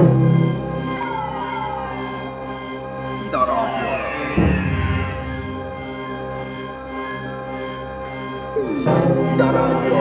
[0.00, 0.08] Ida
[3.48, 3.90] Raadio.
[9.34, 9.98] Ida Raadio.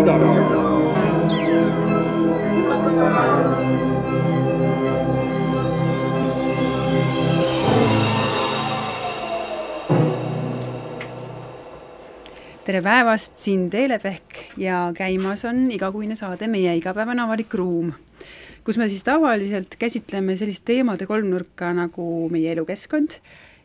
[0.00, 0.66] Ida Raadio.
[12.68, 14.27] tere päevast, siin Teele Pehk
[14.58, 17.92] ja käimas on igakuine saade Meie igapäevane avalik ruum,
[18.64, 23.18] kus me siis tavaliselt käsitleme sellist teemade kolmnurka nagu meie elukeskkond,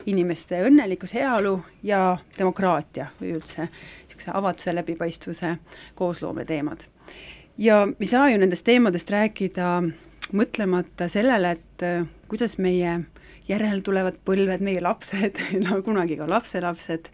[0.05, 5.55] inimeste õnnelikkus, heaolu ja demokraatia või üldse niisuguse avatuse, läbipaistvuse,
[5.95, 6.83] koosloome teemad.
[7.57, 9.81] ja me ei saa ju nendest teemadest rääkida
[10.33, 12.99] mõtlemata sellele, et äh, kuidas meie
[13.47, 17.09] järeltulevad põlved, meie lapsed, no kunagi ka lapselapsed,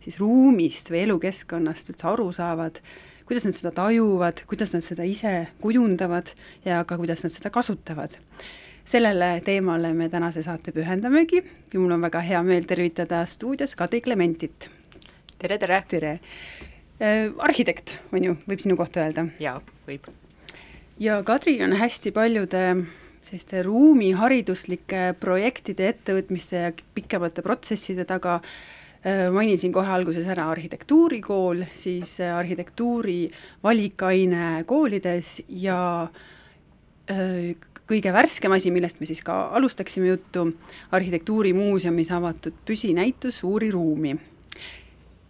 [0.00, 2.80] siis ruumist või elukeskkonnast üldse aru saavad,
[3.28, 6.30] kuidas nad seda tajuvad, kuidas nad seda ise kujundavad
[6.64, 8.16] ja ka kuidas nad seda kasutavad.
[8.88, 14.00] sellele teemale me tänase saate pühendamegi ja mul on väga hea meel tervitada stuudios Kadri
[14.00, 14.70] Klementit.
[15.38, 15.84] tere, tere!
[15.88, 16.20] tere!
[17.38, 19.26] arhitekt, on ju, võib sinu kohta öelda?
[19.38, 20.08] jaa, võib.
[20.98, 22.64] ja Kadri on hästi paljude
[23.28, 28.77] selliste ruumihariduslike projektide, ettevõtmiste ja pikemate protsesside taga Äh,
[29.32, 33.28] mainin siin kohe alguses ära arhitektuurikool, siis äh, arhitektuuri
[33.62, 36.08] valikaine koolides ja
[37.10, 37.54] äh,
[37.88, 40.48] kõige värskem asi, millest me siis ka alustaksime juttu,
[40.92, 44.16] Arhitektuurimuuseumis avatud püsinäitus Uuri ruumi.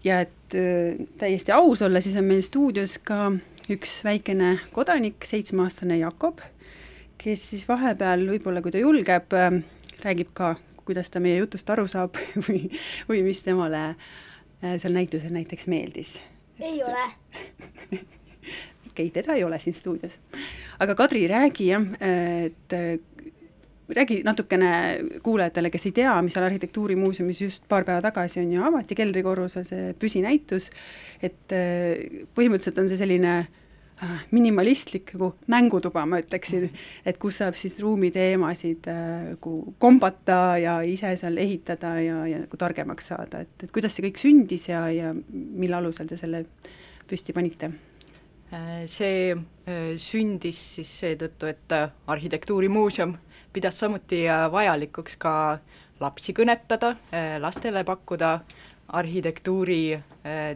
[0.04, 0.54] ja et
[1.18, 3.32] täiesti aus olla, siis on meil stuudios ka
[3.70, 6.40] üks väikene kodanik, seitsmeaastane Jakob,
[7.18, 9.34] kes siis vahepeal, võib-olla kui ta julgeb,
[10.02, 10.54] räägib ka
[10.88, 12.64] kuidas ta meie jutust aru saab või,
[13.10, 16.16] või mis temale äh, seal näitusel näiteks meeldis.
[16.60, 17.04] ei ole
[17.92, 18.00] okei
[18.90, 20.18] okay,, teda ei ole siin stuudios.
[20.78, 22.98] aga Kadri, räägi jah, et äh,
[23.88, 24.70] räägi natukene
[25.22, 29.64] kuulajatele, kes ei tea, mis seal Arhitektuurimuuseumis just paar päeva tagasi on ju avati keldrikorrusel
[29.68, 30.68] see püsinäitus,
[31.22, 33.38] et äh, põhimõtteliselt on see selline
[34.30, 36.68] minimalistlik nagu mängutuba, ma ütleksin,
[37.06, 43.10] et kus saab siis ruumiteemasid nagu kombata ja ise seal ehitada ja, ja nagu targemaks
[43.12, 46.44] saada, et, et kuidas see kõik sündis ja, ja mille alusel te selle
[47.08, 47.72] püsti panite?
[48.54, 49.34] Äh, see
[50.00, 51.74] sündis siis seetõttu, et
[52.08, 53.12] Arhitektuurimuuseum
[53.52, 54.22] pidas samuti
[54.52, 55.32] vajalikuks ka
[56.00, 56.94] lapsi kõnetada,
[57.42, 58.30] lastele pakkuda
[58.88, 60.02] arhitektuuri äh,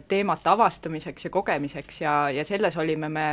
[0.07, 3.27] teemate avastamiseks ja kogemiseks ja, ja selles olime me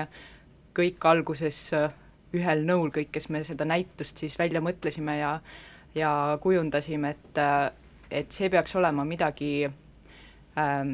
[0.77, 1.89] kõik alguses äh,
[2.37, 5.39] ühel nõul, kõik, kes me seda näitust siis välja mõtlesime ja
[5.95, 7.71] ja kujundasime, et, äh,
[8.11, 9.65] et see peaks olema midagi
[10.59, 10.93] ähm,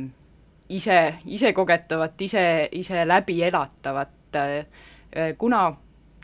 [0.69, 5.67] ise, ise kogetavat, ise, ise läbi elatavat äh,, kuna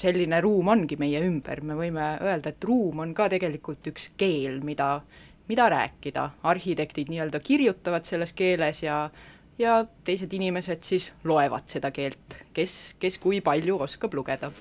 [0.01, 4.63] selline ruum ongi meie ümber, me võime öelda, et ruum on ka tegelikult üks keel,
[4.65, 9.11] mida äh, mida rääkida, arhitektid nii-öelda kirjutavad selles keeles ja
[9.59, 14.53] ja teised inimesed siis loevad seda keelt, kes, kes kui palju oskab lugeda.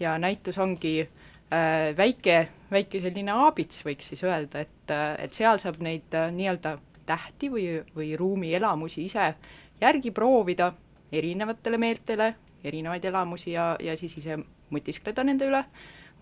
[0.00, 5.58] ja näitus ongi äh, väike, väike selline aabits, võiks siis öelda, et, äh, et seal
[5.62, 7.66] saab neid äh, nii-öelda tähti või,
[7.96, 9.34] või ruumielamusi ise
[9.80, 10.72] järgi proovida
[11.12, 12.34] erinevatele meeltele,
[12.64, 14.38] erinevaid elamusi ja, ja siis ise
[14.72, 15.62] mõtiskleda nende üle,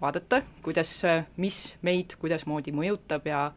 [0.01, 3.51] vaadata, kuidas, äh, mis meid kuidasmoodi mõjutab ja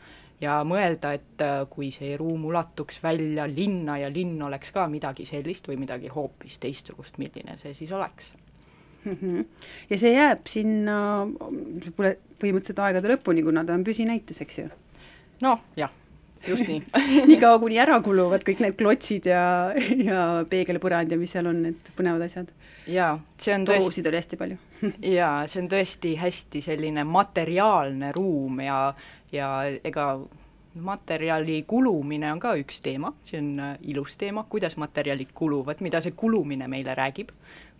[0.43, 5.25] ja mõelda, et äh, kui see ruum ulatuks välja linna ja linn oleks ka midagi
[5.29, 8.33] sellist või midagi hoopis teistsugust, milline see siis oleks
[9.05, 9.17] mm.
[9.21, 9.45] -hmm.
[9.89, 10.97] ja see jääb sinna
[11.31, 14.69] põhimõtteliselt aegade lõpuni, kuna ta on püsinäitus, eks ju?
[15.43, 15.91] noh, jah,
[16.47, 16.81] just nii
[17.31, 19.45] niikaua, kuni ära kuluvad kõik need klotsid ja,
[19.97, 22.51] ja peegelpõrand ja mis seal on, need põnevad asjad.
[22.89, 24.61] jaa, see on tõesti torusid oli hästi palju
[25.17, 28.79] jaa, see on tõesti hästi selline materiaalne ruum ja
[29.33, 29.49] ja
[29.83, 30.07] ega
[30.73, 36.01] materjali kulumine on ka üks teema, see on äh, ilus teema, kuidas materjalid kuluvad, mida
[36.01, 37.29] see kulumine meile räägib.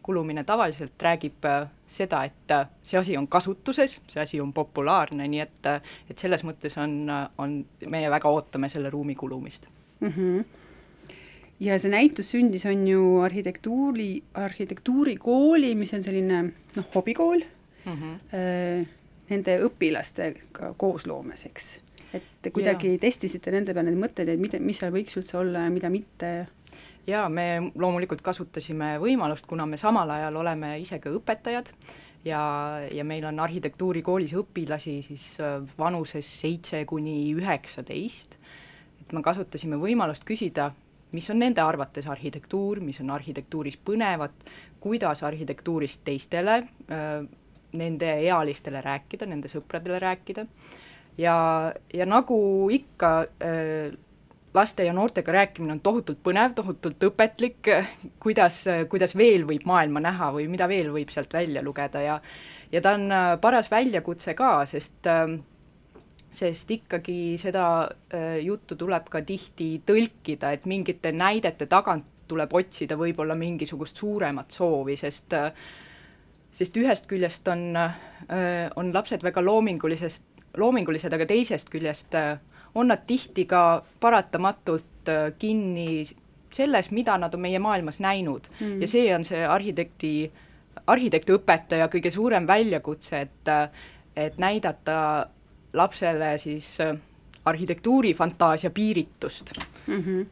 [0.04, 5.28] Kulumine tavaliselt räägib äh, seda, et äh, see asi on kasutuses, see asi on populaarne,
[5.28, 5.70] nii et,
[6.10, 6.98] et selles mõttes on,
[7.38, 9.70] on, meie väga ootame selle ruumi kulumist
[10.00, 10.10] mm.
[10.10, 10.44] -hmm
[11.64, 16.42] ja see näitus sündis, on ju arhitektuuri, arhitektuurikooli, mis on selline
[16.76, 17.46] noh, hobikool
[17.86, 18.92] mm, -hmm
[19.30, 21.70] nende õpilastega koosloomes, eks.
[22.14, 23.02] et kuidagi ja.
[23.02, 26.34] testisite nende peal neid mõtteid, et mida, mis seal võiks üldse olla ja mida mitte?
[27.08, 31.74] Jaa, me loomulikult kasutasime võimalust, kuna me samal ajal oleme ise ka õpetajad
[32.26, 32.44] ja,
[32.92, 38.40] ja meil on arhitektuurikoolis õpilasi siis äh, vanuses seitse kuni üheksateist,
[39.02, 40.72] et me kasutasime võimalust küsida,
[41.14, 44.48] mis on nende arvates arhitektuur, mis on arhitektuuris põnevat,
[44.82, 46.64] kuidas arhitektuurist teistele,
[47.78, 50.46] nende ealistele rääkida, nende sõpradele rääkida.
[51.18, 51.36] Ja,
[51.94, 52.38] ja nagu
[52.74, 53.12] ikka
[54.54, 57.70] laste ja noortega rääkimine on tohutult põnev, tohutult õpetlik,
[58.22, 62.20] kuidas, kuidas veel võib maailma näha või mida veel võib sealt välja lugeda ja
[62.74, 65.28] ja ta on äh, paras väljakutse ka, sest äh,
[66.34, 72.98] sest ikkagi seda äh, juttu tuleb ka tihti tõlkida, et mingite näidete tagant tuleb otsida
[72.98, 75.36] võib-olla mingisugust suuremat soovi, sest
[76.54, 77.74] sest ühest küljest on,
[78.78, 80.24] on lapsed väga loomingulisest,
[80.62, 82.14] loomingulised, aga teisest küljest
[82.76, 86.04] on nad tihti ka paratamatult äh, kinni
[86.54, 88.82] selles, mida nad on meie maailmas näinud mm.
[88.82, 90.14] ja see on see arhitekti,
[90.88, 95.26] arhitektiõpetaja kõige suurem väljakutse, et äh, et näidata
[95.74, 96.94] lapsele siis äh,
[97.46, 99.54] arhitektuurifantaasia piiritust
[99.88, 100.00] mm.
[100.00, 100.26] -hmm.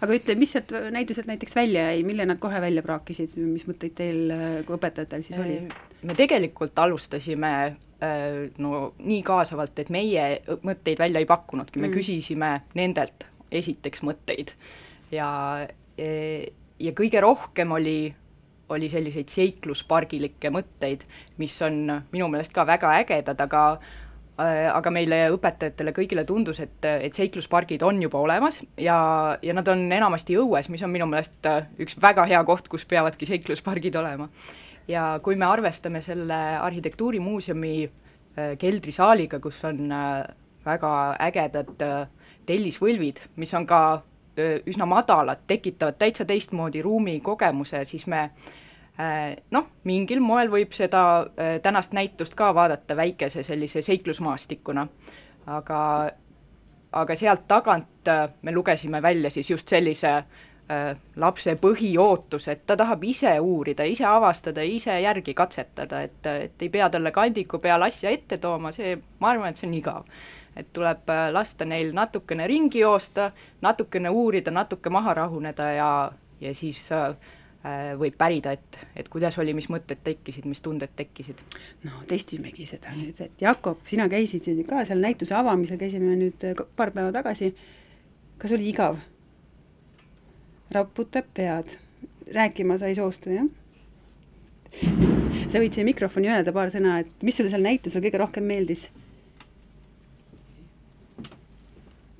[0.00, 3.94] aga ütle, mis sealt näituselt näiteks välja jäi, mille nad kohe välja praakisid, mis mõtteid
[3.94, 4.32] teil
[4.66, 5.60] kui õpetajatel siis oli?
[6.02, 11.96] me tegelikult alustasime no nii kaasavalt, et meie mõtteid välja ei pakkunudki, me mm.
[11.98, 14.54] küsisime nendelt esiteks mõtteid.
[15.12, 15.28] Ja,
[15.98, 16.10] e,
[16.80, 18.12] ja kõige rohkem oli,
[18.70, 21.04] oli selliseid seikluspargilikke mõtteid,
[21.42, 21.82] mis on
[22.12, 27.82] minu meelest ka väga ägedad, aga äh, aga meile õpetajatele kõigile tundus, et, et seikluspargid
[27.86, 28.96] on juba olemas ja,
[29.42, 32.86] ja nad on enamasti õues, mis on minu meelest äh, üks väga hea koht, kus
[32.88, 34.30] peavadki seikluspargid olema
[34.88, 40.24] ja kui me arvestame selle arhitektuurimuuseumi äh, keldrisaaliga, kus on äh,
[40.64, 40.92] väga
[41.28, 42.08] ägedad äh,
[42.46, 44.02] tellisvõlvid, mis on ka
[44.40, 48.30] üsna madalad, tekitavad täitsa teistmoodi ruumikogemuse, siis me
[49.52, 51.26] noh, mingil moel võib seda
[51.62, 54.86] tänast näitust ka vaadata väikese sellise seiklusmaastikuna,
[55.58, 55.80] aga
[57.02, 58.08] aga sealt tagant
[58.42, 60.24] me lugesime välja siis just sellise äh,
[61.16, 66.68] lapse põhiootus, et ta tahab ise uurida, ise avastada, ise järgi katsetada, et, et ei
[66.70, 70.06] pea talle kandiku peal asja ette tooma, see, ma arvan, et see on igav.
[70.56, 73.30] et tuleb äh, lasta neil natukene ringi joosta,
[73.62, 75.90] natukene uurida, natuke maha rahuneda ja,
[76.40, 77.14] ja siis äh,
[77.98, 81.42] võib pärida, et, et kuidas oli, mis mõtted tekkisid, mis tunded tekkisid.
[81.84, 86.46] no testimegi seda nüüd, et Jakob, sina käisid ka seal näituse avamisel, käisime nüüd
[86.76, 87.54] paar päeva tagasi,
[88.38, 88.98] kas oli igav?
[90.72, 91.76] Raputab pead.
[92.34, 93.46] rääkima sa ei soostu, jah?
[95.50, 98.88] sa võid siia mikrofoni öelda paar sõna, et mis sulle seal näitusel kõige rohkem meeldis?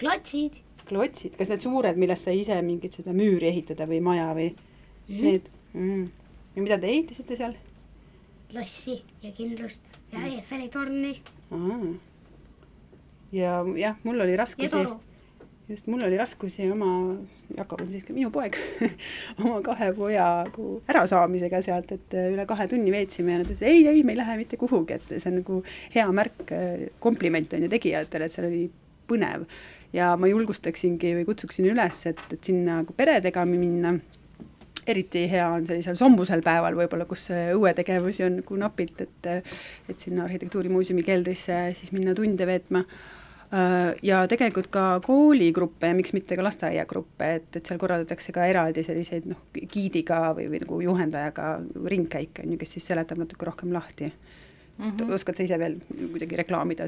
[0.01, 0.59] klotsid.
[0.89, 5.21] klotsid, kas need suured, millest sa ise mingit seda müüri ehitada või maja või mm.
[5.21, 6.07] need mm.?
[6.57, 7.55] ja mida te ehitasite seal?
[8.57, 11.13] lossi ja kindlust ja Eiffeli torni.
[13.33, 14.67] ja jah, mul oli raskusi.
[14.67, 14.99] ja toru
[15.71, 17.17] just, mul oli raskusi oma,
[17.57, 18.57] Jakob on siis ka minu poeg
[19.43, 23.69] oma kahe poja nagu ärasaamisega sealt, et äh, üle kahe tunni veetsime ja nad ütlesid
[23.71, 25.61] ei, ei, me ei lähe mitte kuhugi, et see on nagu
[25.95, 28.65] hea märk, äh, kompliment on ju tegijatele, et seal oli
[29.11, 29.47] põnev.
[29.95, 33.97] ja ma julgustaksingi või kutsuksin üles, et, et sinna nagu peredega minna
[34.91, 40.25] eriti hea on sellisel sombusel päeval võib-olla, kus õuetegevusi on nagu napilt, et et sinna
[40.27, 42.85] Arhitektuurimuuseumi keldrisse siis minna tunde veetma
[44.03, 48.85] ja tegelikult ka kooligruppe ja miks mitte ka lasteaiagruppe, et, et seal korraldatakse ka eraldi
[48.87, 49.41] selliseid noh,
[49.73, 51.49] giidiga või, või nagu juhendajaga
[51.95, 54.93] ringkäike, on ju, kes siis seletab natuke rohkem lahti mm.
[54.93, 55.15] -hmm.
[55.15, 56.87] oskad sa ise veel kuidagi reklaamida?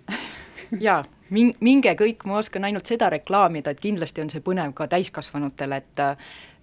[0.88, 4.88] jaa, min-, minge kõik, ma oskan ainult seda reklaamida, et kindlasti on see põnev ka
[4.90, 6.06] täiskasvanutele, et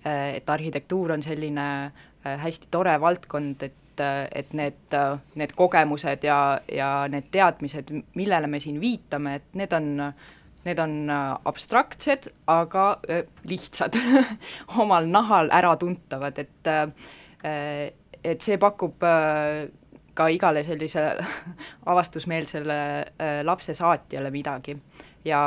[0.04, 4.96] et arhitektuur on selline äh, hästi tore valdkond, et et, et need,
[5.40, 6.38] need kogemused ja,
[6.72, 9.92] ja need teadmised, millele me siin viitame, et need on
[10.64, 11.10] need on
[11.46, 13.98] abstraktsed, aga äh, lihtsad
[14.82, 17.92] omal nahal äratuntavad, et äh,
[18.24, 19.68] et see pakub äh,
[20.14, 21.26] ka igale sellisele
[21.92, 22.78] avastusmeelsele
[23.44, 24.78] lapse saatjale midagi.
[25.26, 25.40] Ja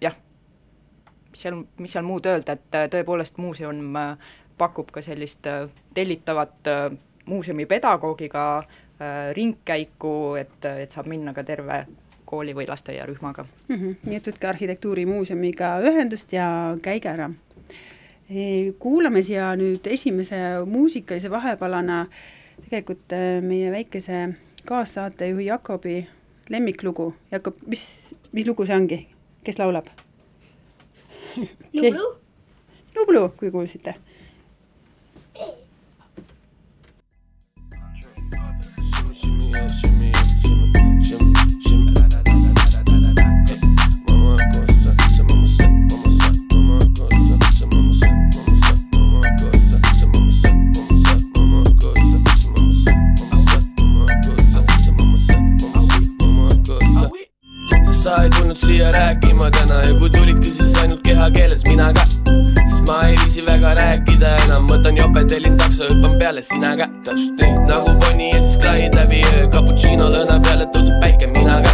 [0.00, 0.16] jah,
[1.30, 3.92] mis seal, mis seal muud öelda, et tõepoolest muuseum
[4.58, 11.44] pakub ka sellist äh, tellitavat äh, muuseumi pedagoogiga äh, ringkäiku, et, et saab minna ka
[11.44, 11.84] terve
[12.26, 13.76] kooli või lasteaiarühmaga mm.
[13.76, 13.96] -hmm.
[14.04, 16.48] nii et võtke Arhitektuurimuuseumiga ühendust ja
[16.82, 17.30] käige ära.
[18.30, 22.06] E, kuulame siia nüüd esimese muusikalise vahepalana
[22.64, 24.34] tegelikult meie väikese
[24.66, 26.08] kaassaatejuhi Jakobi
[26.50, 27.14] lemmiklugu.
[27.30, 28.98] Jakob, mis, mis lugu see ongi,
[29.44, 29.86] kes laulab?
[31.72, 32.10] Nublu.
[32.96, 33.94] Nublu, kui kuulsite
[58.06, 62.06] sa ei tulnud siia rääkima täna ja kui tulidki, siis ainult kehakeeles mina ka
[63.46, 68.30] väga rääkida enam, võtan jope, tellin takso, hüppan peale sina ka täpselt nii nagu Bonnie
[68.30, 71.72] ja siis Clyde läbi öö, cappuccino lõhna peale tõuseb päike, mina ka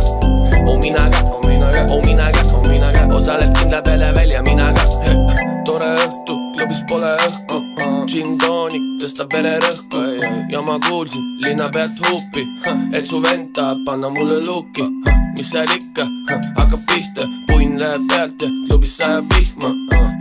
[0.66, 4.12] oh mina ka, oh mina ka, oh mina ka, oh mina ka, osaled kindla peale
[4.16, 4.86] välja, mina ka
[5.68, 7.62] tore õhtu, klubis pole õhku.
[8.10, 8.51] Gin toonik
[9.12, 10.00] tõstab vererõhku
[10.52, 12.46] ja ma kuulsin linna pealt huupi,
[12.96, 14.86] et su vend tahab panna mulle luuki.
[15.36, 19.70] mis seal ikka, hakkab pihta, punn läheb pealt ja klubis sajab vihma.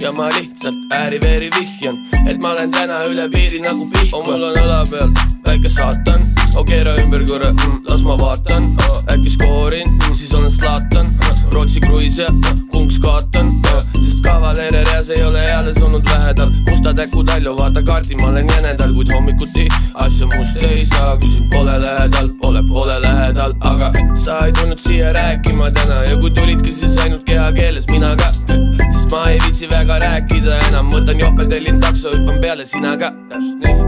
[0.01, 1.95] Ja ma lihtsalt ääri-veeri vihjan,
[2.27, 4.24] et ma olen täna üle piiri nagu pihkva.
[4.25, 5.15] mul on õla peal
[5.48, 6.21] väike saatan,
[6.55, 8.67] oh keera ümber korra mm,, las ma vaatan,
[9.13, 11.07] äkki skoorin mm,, siis olen Zlatan,
[11.53, 12.27] Rootsi kruiis ja
[12.72, 13.48] kunks kaotan,
[13.96, 18.48] sest kavaleere reas ei ole eales olnud lähedal, musta täku talju, vaata kaarti, ma olen
[18.50, 23.91] jänedal, kuid hommikuti asja must ei saa, kui sind pole lähedal, pole, pole lähedal, aga
[24.24, 29.12] sa ei tulnud siia rääkima täna ja kui tulidki, siis ainult kehakeeles, mina ka, sest
[29.12, 33.12] ma ei viitsi väga rääkida enam, võtan jope, tellin takso, hüppan peale sina ka,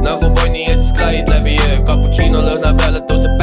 [0.04, 3.43] nagu Bonnie ja siis Clyde läbi öö, cappuccino lõhna peale tõuseb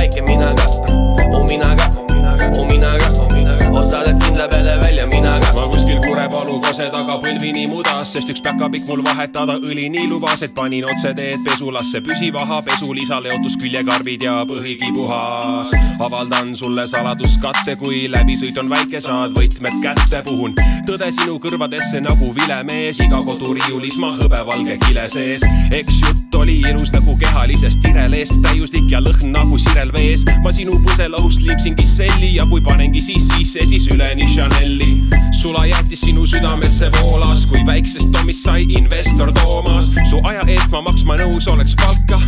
[6.80, 12.00] Kose taga põlvini mudas, sest üks päkapikk mul vahetada õlini lubas, et panin otseteed pesulasse
[12.06, 15.74] püsivaha, pesulisale ootus küljekarvid ja põhigi puhas.
[16.06, 20.56] avaldan sulle saladuskatte, kui läbisõit on väike, saad võtmed kätte, puhun
[20.88, 25.44] tõde sinu kõrvadesse nagu vilemees, iga koduriiulis ma hõbevalge kile sees.
[25.76, 30.24] eks jutt oli ilus nagu kehalisest tireleest, täiuslik ja lõhn nagu sirel vees.
[30.40, 35.04] ma sinu põselõhust liipsin kisselli ja kui panengi sissi, siis üleni Chanel'i.
[35.42, 39.90] sulajäätis sinu südamesse voolas, kui väiksest Tomist sai investor Toomas.
[40.10, 42.20] su aja eest ma maksma nõus oleks palka.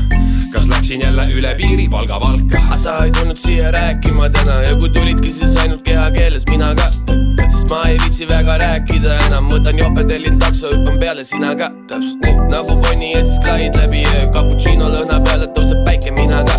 [0.53, 2.61] kas läksin jälle üle piiri Valga Valka?
[2.67, 6.91] aga sa ei tulnud siia rääkima täna ja kui tulidki, siis ainult kehakeeles, mina ka.
[7.49, 11.73] sest ma ei viitsi väga rääkida enam, võtan jope, tellin takso, hüppan peale sina ka,
[11.89, 16.43] täpselt nii nagu Bonnie ja siis Clyde läbi öö, cappuccino lõhna peale tõuseb päike, mina
[16.45, 16.57] ka.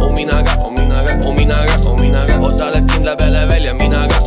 [0.00, 3.46] oh mina ka, oh mina ka, oh mina ka, oh mina ka, osaled kindla peale
[3.50, 4.20] välja, mina ka.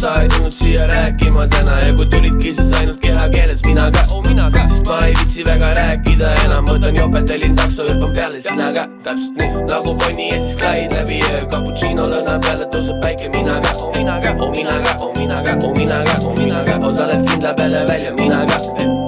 [0.00, 4.22] sa ei tulnud siia rääkima täna ja kui tulidki, siis ainult kehakeeles, mina ka, oh
[4.28, 8.40] mina ka, sest ma ei viitsi väga rääkida enam, võtan jope, tellin takso, hüppan peale
[8.40, 13.02] sina ka, täpselt nii nagu Bonnie ja siis Clyde läbi öö, cappuccino lõhna peale tõuseb
[13.04, 16.16] päike, mina ka, oh mina ka, oh mina ka, oh mina ka, oh mina ka,
[16.24, 18.99] oh mina ka, osaled kindla peale välja, mina ka.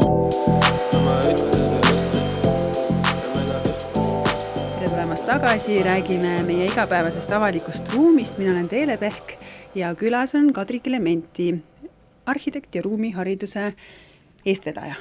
[5.32, 9.30] tagasi, räägime meie igapäevasest avalikust ruumist, mina olen Teele Pehk
[9.74, 11.54] ja külas on Kadri Klementi,
[12.28, 13.70] arhitekt ja ruumihariduse
[14.44, 14.94] eestvedaja.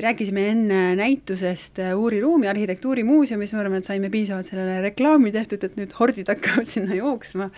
[0.00, 5.76] rääkisime enne näitusest Uuri ruumi arhitektuurimuuseumis, ma arvan, et saime piisavalt sellele reklaami tehtud, et
[5.76, 7.50] nüüd hordid hakkavad sinna jooksma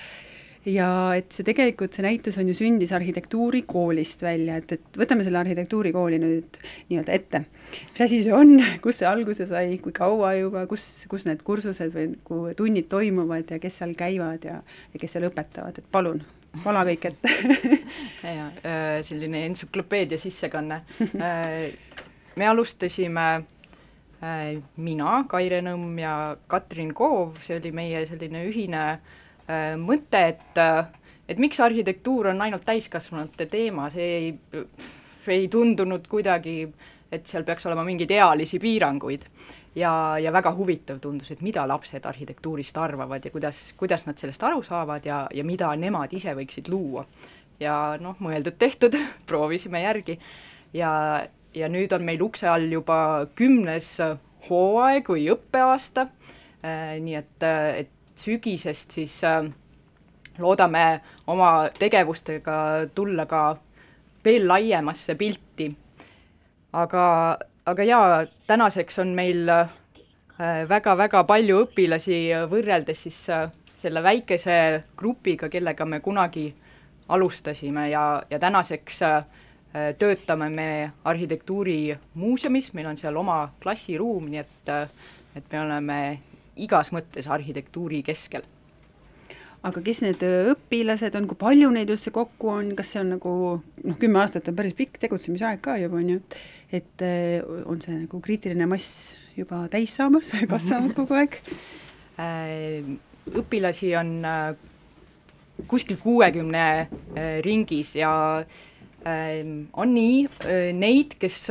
[0.68, 5.40] ja et see tegelikult, see näitus on ju sündis arhitektuurikoolist välja, et, et võtame selle
[5.40, 6.58] arhitektuurikooli nüüd
[6.90, 7.44] nii-öelda ette.
[7.92, 11.94] mis asi see on, kus see alguse sai, kui kaua juba, kus, kus need kursused
[11.94, 14.58] või nagu tunnid toimuvad ja kes seal käivad ja,
[14.92, 16.20] ja kes seal õpetavad, et palun,
[16.64, 17.32] vala kõik ette.
[18.40, 20.82] ja äh, selline entsüklopeedia sissekanne.
[22.36, 23.26] me alustasime
[24.20, 29.16] äh, mina, Kaire Nõmm ja Katrin Koov, see oli meie selline ühine äh,
[29.80, 30.58] mõte, et
[31.30, 34.30] et miks arhitektuur on ainult täiskasvanute teema, see ei,
[35.30, 36.64] ei tundunud kuidagi,
[37.12, 39.26] et seal peaks olema mingeid ealisi piiranguid.
[39.78, 44.42] Ja, ja väga huvitav tundus, et mida lapsed arhitektuurist arvavad ja kuidas, kuidas nad sellest
[44.42, 47.04] aru saavad ja, ja mida nemad ise võiksid luua.
[47.60, 48.96] ja noh, mõeldud-tehtud,
[49.30, 50.18] proovisime järgi.
[50.74, 50.90] Ja,
[51.54, 53.92] ja nüüd on meil ukse all juba kümnes
[54.48, 56.08] hooaeg või õppeaasta.
[56.64, 57.46] Äh,, nii et,
[57.84, 59.44] et sügisest siis äh,
[60.38, 62.56] loodame oma tegevustega
[62.94, 63.44] tulla ka
[64.24, 65.70] veel laiemasse pilti.
[66.72, 67.04] Aga,
[67.66, 69.48] aga jaa, tänaseks on meil
[70.68, 76.48] väga-väga palju õpilasi võrreldes siis äh, selle väikese grupiga, kellega me kunagi
[77.08, 79.24] alustasime ja, ja tänaseks äh,
[79.98, 84.72] töötame me Arhitektuurimuuseumis, meil on seal oma klassiruum, nii et,
[85.36, 86.00] et me oleme
[86.66, 88.46] igas mõttes arhitektuuri keskel.
[89.66, 93.32] Aga kes need õpilased on, kui palju neid üldse kokku on, kas see on nagu
[93.60, 96.38] noh, kümme aastat on päris pikk tegutsemisaeg ka juba on ju, et
[96.70, 101.38] et eh, on see nagu kriitiline mass juba täis saamas, kasvamas kogu aeg?
[102.20, 102.84] Äh,
[103.30, 104.54] õpilasi on äh,
[105.70, 108.12] kuskil kuuekümne äh, ringis ja
[109.00, 111.46] on nii neid, kes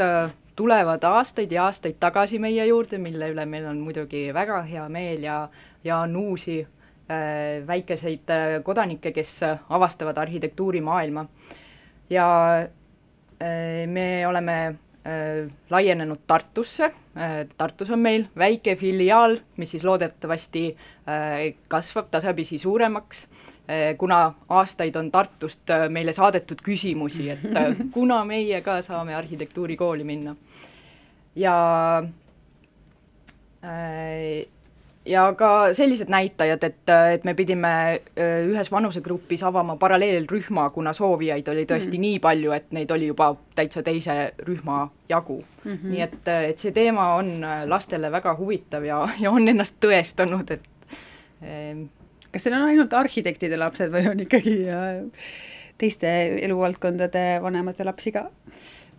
[0.60, 5.24] tulevad aastaid ja aastaid tagasi meie juurde, mille üle meil on muidugi väga hea meel
[5.24, 5.40] ja,
[5.84, 6.60] ja on uusi
[7.68, 8.30] väikeseid
[8.64, 9.32] kodanikke, kes
[9.70, 11.26] avastavad arhitektuurimaailma.
[12.10, 12.28] ja
[13.88, 14.76] me oleme äh,
[15.70, 16.84] laienenud Tartusse
[17.18, 24.34] äh,, Tartus on meil väike filiaal, mis siis loodetavasti äh, kasvab tasapisi suuremaks äh,, kuna
[24.50, 30.36] aastaid on Tartust äh, meile saadetud küsimusi, et äh, kuna meie ka saame arhitektuurikooli minna.
[31.36, 31.58] ja
[33.64, 34.46] äh,
[35.10, 41.48] ja ka sellised näitajad, et, et me pidime äh, ühes vanusegrupis avama paralleelrühma, kuna soovijaid
[41.52, 42.06] oli tõesti mm.
[42.06, 45.72] nii palju, et neid oli juba täitsa teise rühma jagu mm.
[45.72, 45.94] -hmm.
[45.94, 50.98] nii et, et see teema on lastele väga huvitav ja, ja on ennast tõestanud, et
[51.44, 51.88] ähm,
[52.32, 55.00] kas seal on ainult arhitektide lapsed või on ikkagi äh,
[55.80, 56.12] teiste
[56.46, 58.30] eluvaldkondade vanemate lapsi ka?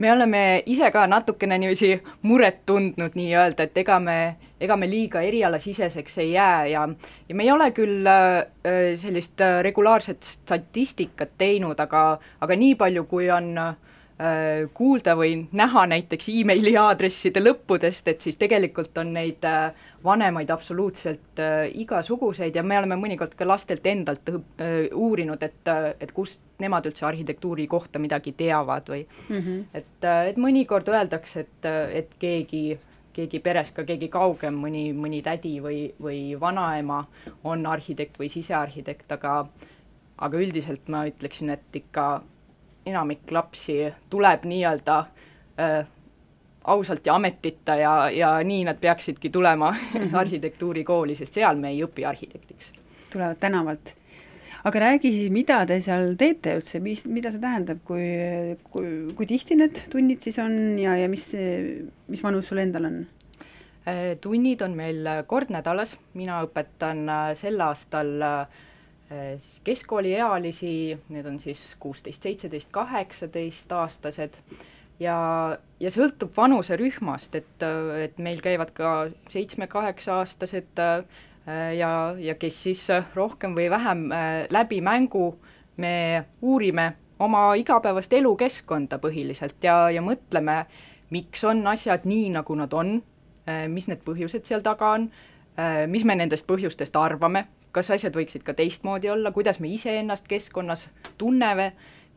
[0.01, 1.93] Me oleme ise ka natukene niiviisi
[2.29, 4.17] muret tundnud nii-öelda, et ega me,
[4.61, 6.89] ega me liiga erialasiseseks ei jää ja
[7.29, 8.41] ja me ei ole küll äh,
[8.97, 13.77] sellist äh, regulaarset statistikat teinud, aga, aga nii palju, kui on äh,
[14.75, 19.47] kuulda või näha näiteks emaili aadresside lõppudest, et siis tegelikult on neid
[20.05, 21.41] vanemaid absoluutselt
[21.73, 24.29] igasuguseid ja me oleme mõnikord ka lastelt endalt
[24.93, 29.65] uurinud, et, et kust nemad üldse arhitektuuri kohta midagi teavad või mm -hmm.
[29.75, 31.69] et, et mõnikord öeldakse, et,
[32.03, 32.79] et keegi
[33.13, 37.05] keegi peres ka keegi kaugem, mõni, mõni tädi või, või vanaema
[37.45, 39.49] on arhitekt või sisearhitekt, aga
[40.21, 42.23] aga üldiselt ma ütleksin, et ikka
[42.87, 43.79] enamik lapsi
[44.13, 44.99] tuleb nii-öelda
[45.61, 45.87] äh,
[46.65, 50.15] ausalt ja ametita ja, ja nii nad peaksidki tulema mhm.
[50.23, 52.73] arhitektuurikooli, sest seal me ei õpi arhitektiks.
[53.13, 53.95] tulevad tänavalt.
[54.65, 58.05] Aga räägi siis, mida te seal teete üldse, mis, mida see tähendab, kui,
[58.73, 61.31] kui, kui tihti need tunnid siis on ja, ja mis,
[62.11, 63.01] mis vanus sul endal on?
[63.89, 68.59] Äh, tunnid on meil kord nädalas, mina õpetan äh, sel aastal äh,
[69.41, 70.75] siis keskkooliealisi,
[71.15, 74.37] need on siis kuusteist, seitseteist, kaheksateist aastased.
[75.01, 75.17] Ja,
[75.81, 77.65] ja sõltub vanuserühmast, et,
[78.05, 78.91] et meil käivad ka
[79.33, 80.83] seitsme-kaheksa-aastased
[81.77, 82.83] ja, ja kes siis
[83.15, 85.33] rohkem või vähem äh, läbi mängu
[85.81, 90.65] me uurime oma igapäevast elukeskkonda põhiliselt ja, ja mõtleme,
[91.11, 92.99] miks on asjad nii, nagu nad on,
[93.49, 95.11] äh, mis need põhjused seal taga on,
[95.91, 97.43] mis me nendest põhjustest arvame,
[97.75, 100.87] kas asjad võiksid ka teistmoodi olla, kuidas me iseennast keskkonnas
[101.21, 101.73] tunneme,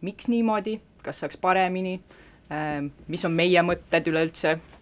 [0.06, 1.98] miks niimoodi, kas saaks paremini
[2.52, 4.73] Äh, mis on meie mõtted üleüldse äh,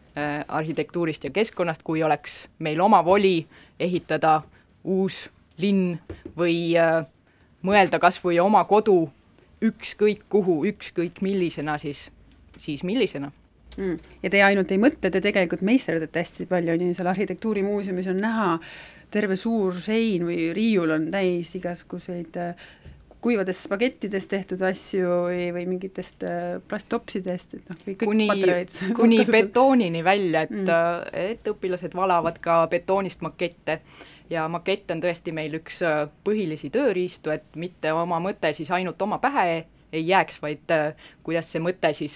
[0.48, 3.46] arhitektuurist ja keskkonnast, kui oleks meil oma voli
[3.80, 4.42] ehitada
[4.84, 5.30] uus
[5.62, 5.98] linn
[6.38, 7.04] või äh,
[7.66, 9.06] mõelda kas või oma kodu
[9.62, 12.10] ükskõik kuhu, ükskõik millisena, siis,
[12.58, 13.32] siis millisena.
[13.78, 13.96] Mm..
[14.24, 18.48] ja te ainult ei mõtle, te tegelikult meisterdate hästi palju, nii seal arhitektuurimuuseumis on näha
[19.12, 22.36] terve suur sein või riiul on täis igasuguseid
[23.22, 28.30] kuivadest spagettidest tehtud asju või, või mingitest äh, plasttopsidest, et noh, kõik, kõik kuni,
[29.00, 33.82] kuni betoonini välja, et mm., äh, et õpilased valavad ka betoonist makette.
[34.32, 39.02] Ja makett on tõesti meil üks äh, põhilisi tööriistu, et mitte oma mõte siis ainult
[39.06, 40.72] oma pähe ei jääks, vaid
[41.24, 42.16] kuidas see mõte siis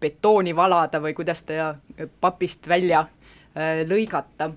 [0.00, 1.72] betooni valada või kuidas ta
[2.22, 3.00] papist välja
[3.90, 4.52] lõigata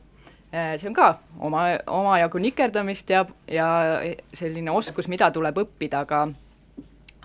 [0.51, 3.67] see on ka oma, omajagu nikerdamist ja, ja
[4.35, 6.25] selline oskus, mida tuleb õppida, aga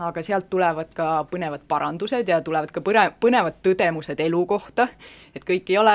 [0.03, 4.89] aga sealt tulevad ka põnevad parandused ja tulevad ka põne-, põnevad tõdemused elu kohta,
[5.35, 5.95] et kõik ei ole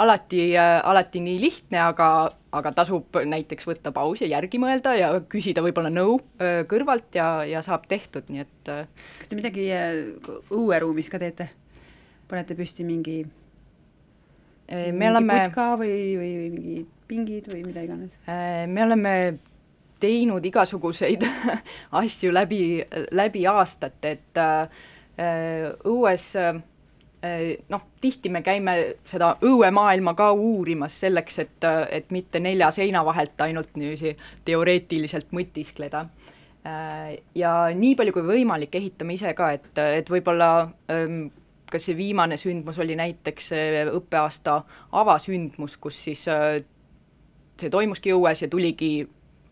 [0.00, 2.08] alati äh,, alati nii lihtne, aga,
[2.56, 7.42] aga tasub näiteks võtta paus ja järgi mõelda ja küsida võib-olla nõu äh, kõrvalt ja,
[7.48, 8.88] ja saab tehtud, nii et äh,
[9.20, 10.00] kas te midagi äh,
[10.52, 11.50] õueruumis ka teete?
[12.32, 13.18] panete püsti mingi
[14.70, 18.18] me oleme putka või, või mingid pingid või mida iganes?
[18.28, 19.14] Äh, me oleme
[20.02, 21.24] teinud igasuguseid
[22.02, 22.82] asju läbi,
[23.14, 24.84] läbi aastate, et äh,
[25.88, 26.60] õues äh,
[27.70, 33.44] noh, tihti me käime seda õuemaailma ka uurimas selleks, et, et mitte nelja seina vahelt
[33.46, 36.06] ainult niiviisi teoreetiliselt mõtiskleda.
[37.34, 40.50] Ja nii palju kui võimalik, ehitame ise ka, et, et võib-olla
[40.94, 41.24] ähm,
[41.72, 43.52] kas see viimane sündmus oli näiteks
[43.96, 44.60] õppeaasta
[45.00, 46.60] avasündmus, kus siis äh,
[47.60, 48.92] see toimuski õues ja tuligi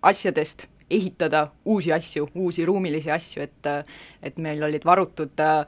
[0.02, 3.70] asjadest ehitada uusi asju, uusi ruumilisi asju, et
[4.22, 5.62] et meil olid varutud äh,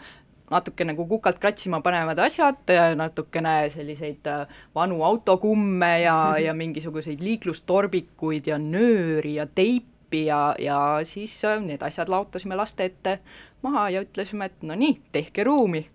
[0.52, 8.52] natuke nagu kukalt kratsima panevad asjad, natukene selliseid äh, vanu autokumme ja, ja mingisuguseid liiklustorbikuid
[8.52, 13.18] ja nööri ja teipi ja, ja siis need asjad laotasime laste ette
[13.62, 15.86] maha ja ütlesime, et no nii, tehke ruumi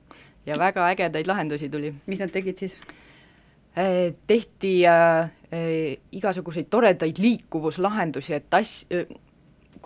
[0.47, 1.93] ja väga ägedaid lahendusi tuli.
[2.05, 2.77] mis nad tegid siis?
[3.77, 8.85] Äh, tehti äh, äh, igasuguseid toredaid liikuvuslahendusi, et as-,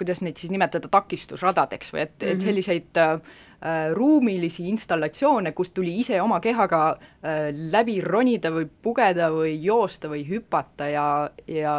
[0.02, 2.34] kuidas neid siis nimetada, takistusradadeks või et mm, -hmm.
[2.34, 8.68] et selliseid äh, äh, ruumilisi installatsioone, kus tuli ise oma kehaga äh, läbi ronida või
[8.82, 11.08] pugeda või joosta või hüpata ja,
[11.48, 11.76] ja,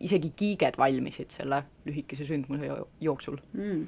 [0.00, 3.82] isegi kiiged valmisid selle lühikese sündmuse jo jooksul mm..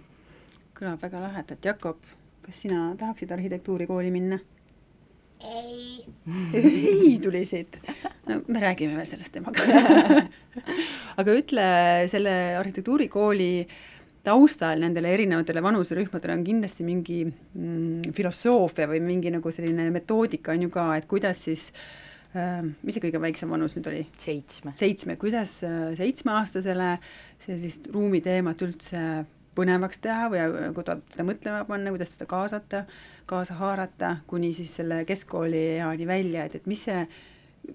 [0.77, 2.03] kõlab väga lahedalt, Jakob,
[2.43, 4.39] kas sina tahaksid arhitektuurikooli minna?
[5.43, 6.05] ei.
[6.55, 7.79] ei tuli siit.
[8.27, 9.65] no me räägime veel sellest temaga
[11.21, 11.65] aga ütle,
[12.11, 13.51] selle arhitektuurikooli
[14.23, 20.69] taustal nendele erinevatele vanuserühmadele on kindlasti mingi mm, filosoofia või mingi nagu selline metoodika on
[20.69, 21.73] ju ka, et kuidas siis
[22.37, 24.05] äh, mis see kõige väiksem vanus nüüd oli?
[24.23, 24.75] seitsme.
[24.79, 26.95] seitsme, kuidas äh, seitsmeaastasele
[27.43, 29.07] sellist ruumiteemat üldse
[29.57, 32.85] põnevaks teha või teda mõtlema panna, kuidas teda kaasata,
[33.29, 37.03] kaasa haarata, kuni siis selle keskkoolieani välja, et, et mis see,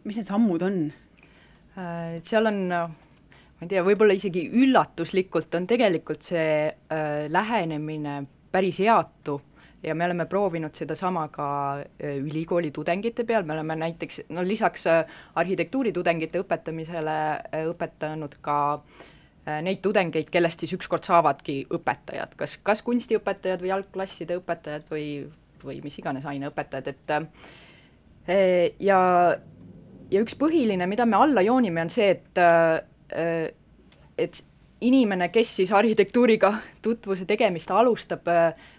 [0.04, 0.80] mis need sammud on?
[1.78, 2.64] Äh, seal on
[3.58, 8.20] ma ei tea, võib-olla isegi üllatuslikult on tegelikult see äh, lähenemine
[8.54, 9.40] päris heatu
[9.84, 11.50] ja me oleme proovinud sedasama ka
[11.82, 17.18] äh, ülikooli tudengite peal, me oleme näiteks no lisaks äh, arhitektuuritudengite õpetamisele
[17.74, 19.08] õpetanud ka äh,
[19.64, 25.06] neid tudengeid, kellest siis ükskord saavadki õpetajad, kas, kas kunstiõpetajad või algklasside õpetajad või,
[25.64, 27.30] või mis iganes aineõpetajad, et äh,
[28.84, 29.00] ja,
[30.12, 33.48] ja üks põhiline, mida me alla joonime, on see, et äh,
[34.18, 34.44] et
[34.82, 36.54] inimene, kes siis arhitektuuriga
[36.86, 38.74] tutvuse tegemist alustab, äh,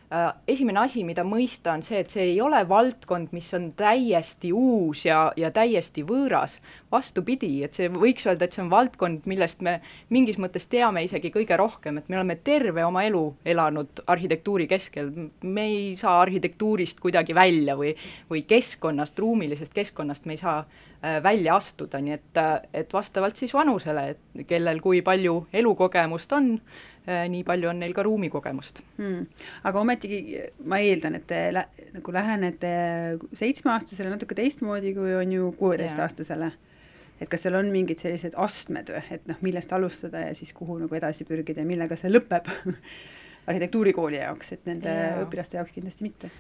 [0.49, 5.05] esimene asi, mida mõista, on see, et see ei ole valdkond, mis on täiesti uus
[5.05, 6.59] ja, ja täiesti võõras.
[6.89, 9.75] vastupidi, et see võiks öelda, et see on valdkond, millest me
[10.09, 15.13] mingis mõttes teame isegi kõige rohkem, et me oleme terve oma elu elanud arhitektuuri keskel,
[15.43, 17.93] me ei saa arhitektuurist kuidagi välja või,
[18.31, 23.37] või keskkonnast, ruumilisest keskkonnast me ei saa äh, välja astuda, nii et, äh, et vastavalt
[23.37, 28.83] siis vanusele, et kellel kui palju elukogemust on, Äh, nii palju on neil ka ruumikogemust.
[28.99, 29.27] Hmm..
[29.69, 30.23] aga ometigi
[30.69, 32.73] ma eeldan, et te lä nagu lähenete
[33.39, 36.51] seitsmeaastasele natuke teistmoodi, kui on ju kuueteistaastasele.
[37.21, 40.79] et kas seal on mingid sellised astmed või, et noh, millest alustada ja siis kuhu
[40.85, 42.53] nagu edasi pürgida ja millega see lõpeb
[43.49, 45.17] arhitektuurikooli jaoks, et nende ja.
[45.25, 46.31] õpilaste jaoks kindlasti mitte.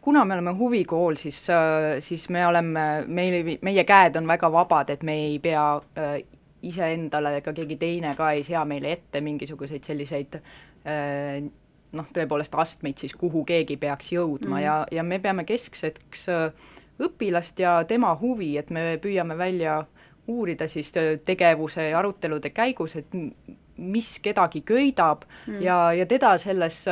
[0.00, 4.94] Kuna me oleme huvikool, siis, äh, siis me oleme, meil, meie käed on väga vabad,
[4.94, 6.14] et me ei pea äh,
[6.68, 11.40] iseendale ega keegi teine ka ei sea meile ette mingisuguseid selliseid äh,
[11.96, 14.64] noh, tõepoolest astmeid siis, kuhu keegi peaks jõudma mm.
[14.64, 19.80] ja, ja me peame keskseks äh, õpilast ja tema huvi, et me püüame välja
[20.30, 23.16] uurida siis äh, tegevuse ja arutelude käigus, et
[23.80, 25.62] mis kedagi köidab mm.
[25.64, 26.84] ja, ja teda selles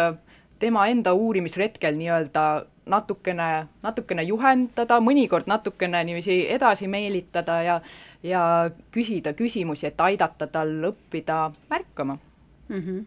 [0.59, 2.45] tema enda uurimisretkel nii-öelda
[2.89, 7.81] natukene, natukene juhendada, mõnikord natukene niiviisi edasi meelitada ja
[8.23, 12.19] ja küsida küsimusi, et aidata tal õppida märkama
[12.69, 12.83] mm.
[12.83, 13.07] -hmm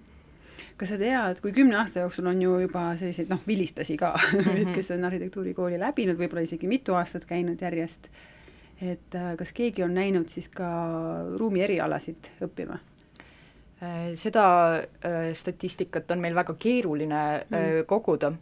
[0.82, 4.40] kas sa tead, kui kümne aasta jooksul on ju juba selliseid noh, vilistlasi ka mm,
[4.40, 4.74] -hmm.
[4.74, 8.10] kes on arhitektuurikooli läbinud, võib-olla isegi mitu aastat käinud järjest,
[8.82, 10.70] et äh, kas keegi on näinud siis ka
[11.38, 12.80] ruumi erialasid õppima?
[13.84, 14.46] Äh, seda
[14.78, 17.86] äh, statistikat on meil väga keeruline mm.
[17.86, 18.34] koguda,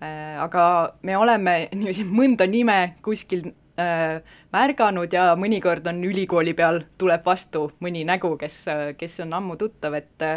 [0.00, 0.64] aga
[1.02, 4.20] me oleme niiviisi mõnda nime kuskil äh,
[4.52, 8.64] märganud ja mõnikord on ülikooli peal, tuleb vastu mõni nägu, kes,
[8.98, 10.28] kes on ammu tuttav, et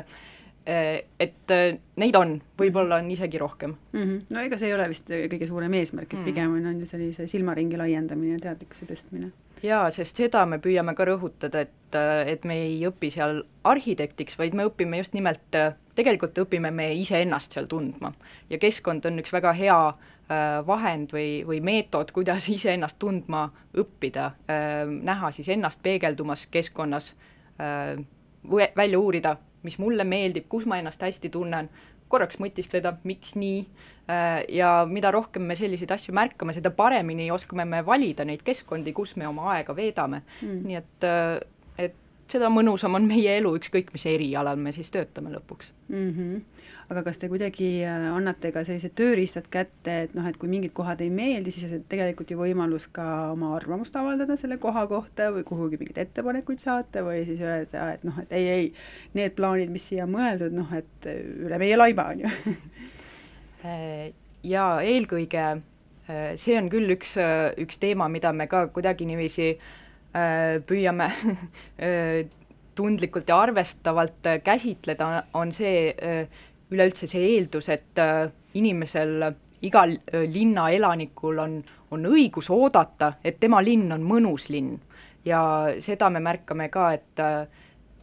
[0.63, 1.52] et
[1.99, 3.99] neid on, võib-olla on isegi rohkem mm.
[3.99, 4.21] -hmm.
[4.32, 6.23] no ega see ei ole vist kõige suurem eesmärk, et mm.
[6.23, 9.34] pigem on, on ju sellise silmaringi laiendamine ja teadlikkuse tõstmine.
[9.63, 11.97] Jaa, sest seda me püüame ka rõhutada, et,
[12.30, 15.58] et me ei õpi seal arhitektiks, vaid me õpime just nimelt,
[15.95, 18.13] tegelikult õpime me iseennast seal tundma.
[18.49, 23.47] ja keskkond on üks väga hea äh, vahend või, või meetod, kuidas iseennast tundma
[23.78, 27.13] õppida, äh, näha siis ennast peegeldumas keskkonnas,
[27.60, 27.97] äh,
[28.76, 31.69] välja uurida, mis mulle meeldib, kus ma ennast hästi tunnen,
[32.13, 33.63] korraks mõtiskleda, miks nii,
[34.54, 39.15] ja mida rohkem me selliseid asju märkame, seda paremini oskame me valida neid keskkondi, kus
[39.19, 40.23] me oma aega veedame.
[40.41, 40.62] Mm..
[40.67, 41.52] nii et, et
[42.31, 46.09] seda mõnusam on meie elu, ükskõik mis erialal me siis töötame lõpuks mm.
[46.09, 46.63] -hmm.
[46.93, 50.73] aga kas te kuidagi äh, annate ka sellised tööriistad kätte, et noh, et kui mingid
[50.73, 55.31] kohad ei meeldi, siis on tegelikult ju võimalus ka oma arvamust avaldada selle koha kohta
[55.36, 58.73] või kuhugi mingeid ettepanekuid saata või siis öelda, et noh, et ei, ei,
[59.13, 62.33] need plaanid, mis siia mõeldud, noh, et üle meie laiba, on ju
[63.67, 64.09] äh,
[64.43, 67.17] jaa, eelkõige äh, see on küll üks,
[67.59, 69.82] üks teema, mida me ka kuidagi niiviisi äh, Äh,
[70.65, 72.26] püüame äh,
[72.76, 75.93] tundlikult ja arvestavalt äh, käsitleda, on see
[76.73, 77.99] üleüldse see eeldus, et
[78.58, 79.28] inimesel,
[79.62, 79.91] igal
[80.34, 81.60] linna elanikul on,
[81.93, 84.80] on õigus oodata, et tema linn on mõnus linn.
[85.26, 85.41] ja
[85.80, 87.21] seda me märkame ka, et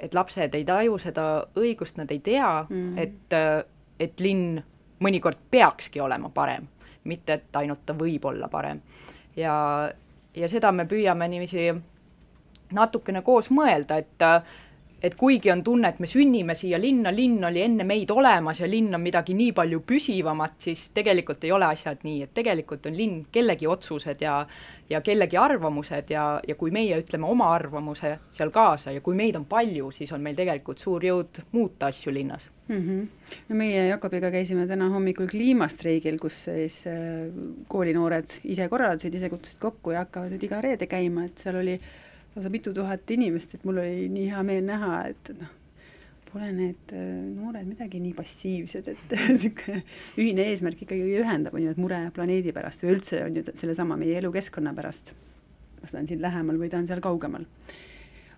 [0.01, 1.25] et lapsed ei taju seda
[1.61, 3.35] õigust, nad ei tea mm., et,
[4.01, 4.61] et linn
[5.01, 6.67] mõnikord peakski olema parem,
[7.05, 8.81] mitte et ainult ta võib olla parem.
[9.37, 9.55] ja,
[10.37, 11.71] ja seda me püüame niiviisi
[12.77, 14.29] natukene koos mõelda, et
[15.03, 18.69] et kuigi on tunne, et me sünnime siia linna, linn oli enne meid olemas ja
[18.69, 22.97] linn on midagi nii palju püsivamat, siis tegelikult ei ole asjad nii, et tegelikult on
[22.99, 24.43] linn kellegi otsused ja
[24.91, 29.39] ja kellegi arvamused ja, ja kui meie ütleme oma arvamuse seal kaasa ja kui meid
[29.39, 32.81] on palju, siis on meil tegelikult suur jõud muuta asju linnas mm.
[32.81, 33.37] -hmm.
[33.49, 37.31] no meie Jakobiga käisime täna hommikul kliimastreigil, kus siis äh,
[37.69, 41.81] koolinoored ise korraldasid, ise kutsusid kokku ja hakkavad nüüd iga reede käima, et seal oli
[42.35, 45.57] lausa mitu tuhat inimest, et mul oli nii hea meel näha, et noh,
[46.31, 47.03] pole need äh,
[47.35, 49.83] noored midagi nii passiivsed, et niisugune
[50.21, 53.99] ühine eesmärk ikkagi ühendab, on ju, et mure planeedi pärast või üldse on ju sellesama
[54.01, 55.15] meie elukeskkonna pärast.
[55.81, 57.47] kas ta on siin lähemal või ta on seal kaugemal.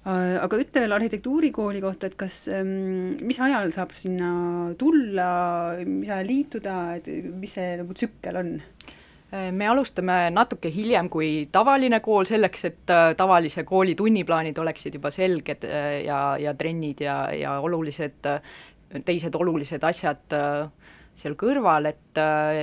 [0.03, 4.33] Äh, aga ütle veel arhitektuurikooli kohta, et kas, ähm, mis ajal saab sinna
[4.79, 5.29] tulla,
[5.87, 8.57] mis ajal liituda, et mis see nagu tsükkel on?
[9.33, 15.13] Me alustame natuke hiljem kui tavaline kool, selleks et äh, tavalise kooli tunniplaanid oleksid juba
[15.15, 20.37] selged äh, ja, ja trennid ja, ja olulised, äh, teised olulised asjad
[21.17, 22.21] seal kõrval, et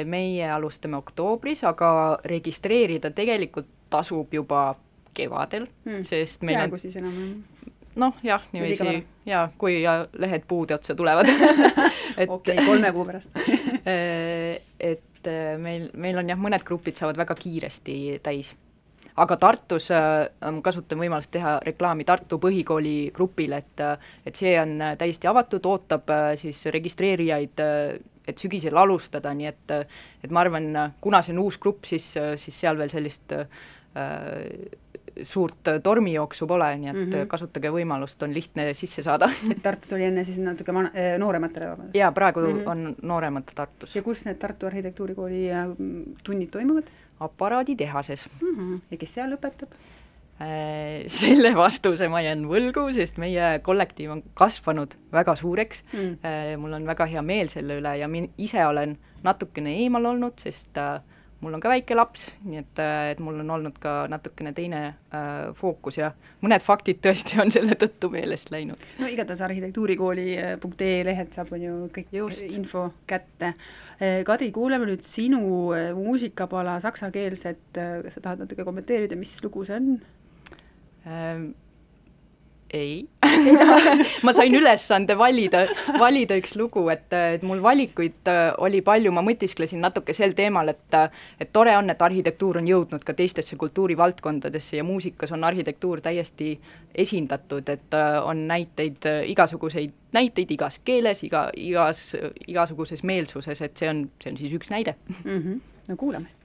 [0.09, 1.89] meie alustame oktoobris, aga
[2.25, 4.71] registreerida tegelikult tasub juba
[5.17, 7.37] kevadel hmm., sest meil peaaegu on siis enam-vähem
[7.99, 9.81] noh, jah, niiviisi, jaa, kui
[10.17, 11.27] lehed puude otsa tulevad.
[12.17, 13.29] Et okei okay,, kolme kuu pärast.
[14.89, 18.55] Et et äh, meil, meil on jah, mõned grupid saavad väga kiiresti täis.
[19.19, 20.29] aga Tartus äh,
[20.63, 23.81] kasutan võimalust teha reklaami Tartu Põhikooli grupile, et
[24.25, 29.47] et see on äh, täiesti avatud, ootab äh, siis registreerijaid äh, et sügisel alustada, nii
[29.49, 29.71] et
[30.23, 33.47] et ma arvan, kuna see on uus grupp, siis, siis seal veel sellist äh,
[35.21, 37.27] suurt tormijooksu pole, nii et mm -hmm.
[37.27, 41.95] kasutage võimalust, on lihtne sisse saada et Tartus oli enne siis natuke vana, noorematele vabandust?
[41.95, 42.69] jaa, praegu mm -hmm.
[42.69, 43.95] on nooremad Tartus.
[43.95, 45.67] ja kus need Tartu Arhitektuurikooli äh,
[46.23, 46.91] tunnid toimuvad?
[47.19, 48.55] aparaaditehases mm.
[48.57, 48.81] -hmm.
[48.91, 49.75] ja kes seal õpetab?
[50.41, 56.73] Äh, selle vastuse ma jään võlgu, sest meie kollektiiv on kasvanud väga suureks mm., mul
[56.73, 61.01] on väga hea meel selle üle ja min-, ise olen natukene eemal olnud, sest äh,
[61.39, 64.81] mul on ka väike laps, nii et, äh, et mul on olnud ka natukene teine
[64.89, 66.11] äh, fookus ja
[66.43, 68.83] mõned faktid tõesti on selle tõttu meelest läinud.
[68.99, 72.43] no igatahes arhitektuurikooli.ee lehelt saab, on ju, kõik Just.
[72.49, 73.53] info kätte.
[73.99, 75.41] Äh, Kadri, kuuleme nüüd sinu
[75.75, 79.89] äh, muusikapala saksakeelset, kas sa tahad natuke kommenteerida, mis lugu see on
[81.07, 81.49] ähm,?
[82.73, 83.07] Ei
[84.25, 85.63] ma sain ülesande valida,
[85.99, 90.71] valida üks lugu, et, et mul valikuid äh, oli palju, ma mõtisklesin natuke sel teemal,
[90.73, 90.97] et
[91.39, 96.55] et tore on, et arhitektuur on jõudnud ka teistesse kultuurivaldkondadesse ja muusikas on arhitektuur täiesti
[96.95, 102.15] esindatud, et äh, on näiteid, äh, igasuguseid näiteid igas keeles, iga, igas,
[102.47, 105.39] igasuguses meelsuses, et see on, see on siis üks näide mm.
[105.39, 105.61] -hmm.
[105.87, 106.38] no kuulame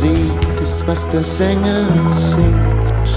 [0.00, 3.08] sieht, ist, was der Sänger singt.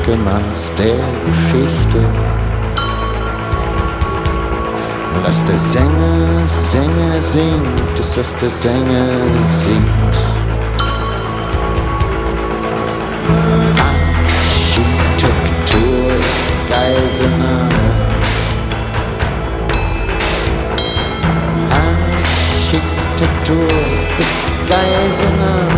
[0.06, 2.00] Winkelmaß der Geschichte.
[5.24, 9.08] Was der Sänger, Sänger singt, ist was der Sänger
[9.48, 10.16] singt.
[14.76, 17.84] Architektur ist Geiselnahme.
[22.60, 23.68] Architektur
[24.18, 24.38] ist
[24.68, 25.75] Geiselnahme.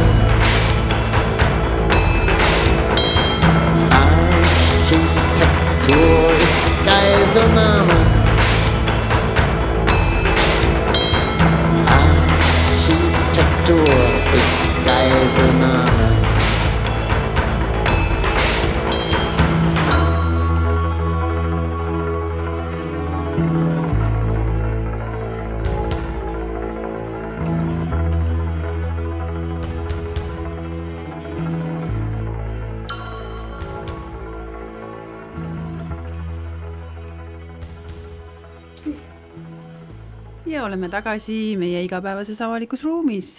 [40.89, 43.35] Oleme tagasi meie igapäevases avalikus ruumis,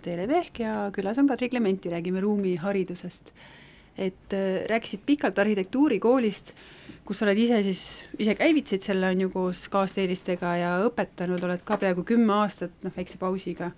[0.00, 3.32] Teele Pehk ja külas on Kadri Klementi, räägime ruumiharidusest.
[3.98, 6.52] et äh, rääkisid pikalt arhitektuurikoolist,
[7.04, 11.62] kus sa oled ise siis, ise käivitasid selle, on ju, koos kaasteelistega ja õpetanud oled
[11.64, 13.70] ka peaaegu kümme aastat, noh, väikse pausiga.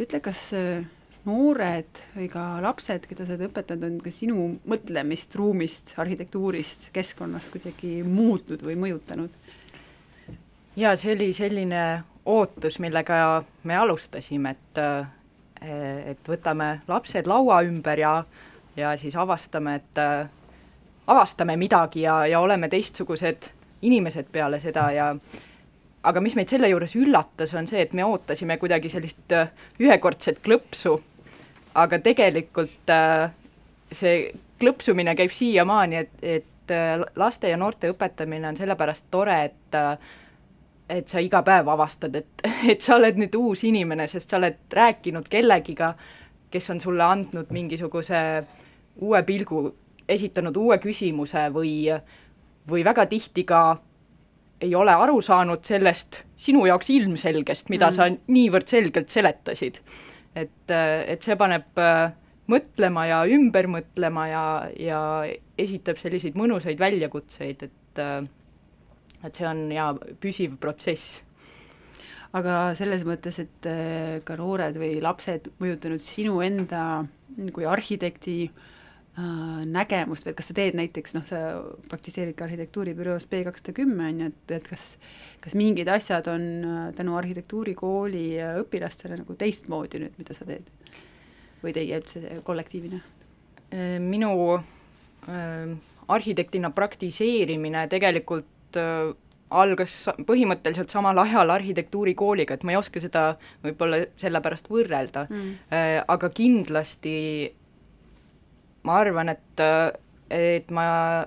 [0.00, 0.84] ütle, kas äh,
[1.24, 7.52] noored või ka lapsed, keda sa oled õpetanud, on ka sinu mõtlemist ruumist, arhitektuurist, keskkonnast
[7.52, 9.40] kuidagi muutnud või mõjutanud?
[10.76, 11.82] ja see oli selline
[12.26, 14.82] ootus, millega me alustasime, et
[15.62, 18.24] et võtame lapsed laua ümber ja,
[18.76, 20.00] ja siis avastame, et
[21.06, 23.46] avastame midagi ja, ja oleme teistsugused
[23.86, 25.12] inimesed peale seda ja
[26.02, 29.34] aga mis meid selle juures üllatas, on see, et me ootasime kuidagi sellist
[29.78, 30.96] ühekordset klõpsu,
[31.78, 32.90] aga tegelikult
[33.92, 34.16] see
[34.62, 36.74] klõpsumine käib siiamaani, et, et
[37.18, 39.78] laste ja noorte õpetamine on sellepärast tore, et
[40.92, 44.60] et sa iga päev avastad, et, et sa oled nüüd uus inimene, sest sa oled
[44.76, 45.92] rääkinud kellegiga,
[46.52, 48.18] kes on sulle andnud mingisuguse
[49.00, 49.64] uue pilgu,
[50.08, 51.74] esitanud uue küsimuse või,
[52.68, 53.62] või väga tihti ka
[54.62, 57.96] ei ole aru saanud sellest sinu jaoks ilmselgest, mida mm.
[57.96, 59.80] sa niivõrd selgelt seletasid.
[60.36, 61.80] et, et see paneb
[62.52, 64.44] mõtlema ja ümber mõtlema ja,
[64.78, 65.00] ja
[65.58, 68.02] esitab selliseid mõnusaid väljakutseid, et
[69.24, 71.22] et see on jaa, püsiv protsess.
[72.32, 77.04] aga selles mõttes, et äh, ka noored või lapsed mõjutanud sinu enda
[77.52, 81.42] kui arhitekti äh, nägemust või et kas sa teed näiteks, noh, sa
[81.92, 84.96] praktiseerid ka arhitektuuribüroos B kakssada kümme, on ju, et, et kas
[85.42, 90.68] kas mingid asjad on äh, tänu arhitektuurikooli äh, õpilastele nagu teistmoodi nüüd, mida sa teed?
[91.62, 92.98] või teie üldse kollektiivina?
[94.02, 95.70] minu äh,
[96.12, 99.12] arhitektina praktiseerimine tegelikult äh,
[99.52, 103.24] algas põhimõtteliselt samal ajal arhitektuurikooliga, et ma ei oska seda
[103.64, 107.16] võib-olla sellepärast võrrelda mm., äh, aga kindlasti
[108.86, 109.62] ma arvan, et
[110.32, 110.84] et ma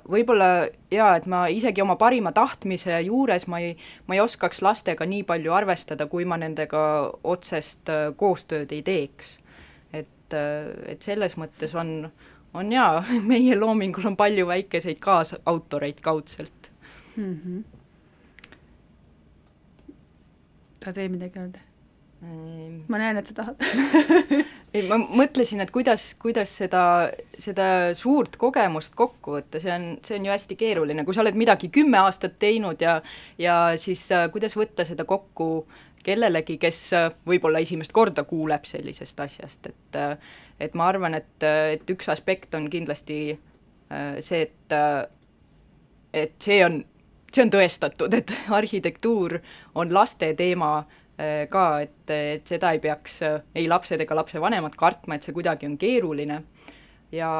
[0.10, 3.76] võib-olla jaa, et ma isegi oma parima tahtmise juures ma ei,
[4.08, 6.82] ma ei oskaks lastega nii palju arvestada, kui ma nendega
[7.24, 9.36] otsest koostööd ei teeks.
[9.94, 10.34] et,
[10.90, 12.10] et selles mõttes on,
[12.58, 16.65] on jaa, meie loomingul on palju väikeseid kaasautoreid kaudselt
[17.18, 17.40] mm.
[17.46, 17.64] -hmm.
[20.80, 21.60] tahad veel midagi öelda?
[22.88, 23.56] ma näen, et sa tahad
[24.74, 30.18] ei, ma mõtlesin, et kuidas, kuidas seda, seda suurt kogemust kokku võtta, see on, see
[30.20, 33.02] on ju hästi keeruline, kui sa oled midagi kümme aastat teinud ja
[33.38, 35.68] ja siis äh, kuidas võtta seda kokku
[36.06, 40.18] kellelegi, kes äh, võib-olla esimest korda kuuleb sellisest asjast, et äh,
[40.60, 45.06] et ma arvan, et, et üks aspekt on kindlasti äh, see, et äh,
[46.16, 46.80] et see on,
[47.36, 49.40] see on tõestatud, et arhitektuur
[49.76, 54.76] on laste teema äh, ka, et, et seda ei peaks äh, ei lapsed ega lapsevanemad
[54.80, 56.42] kartma, et see kuidagi on keeruline
[57.16, 57.32] ja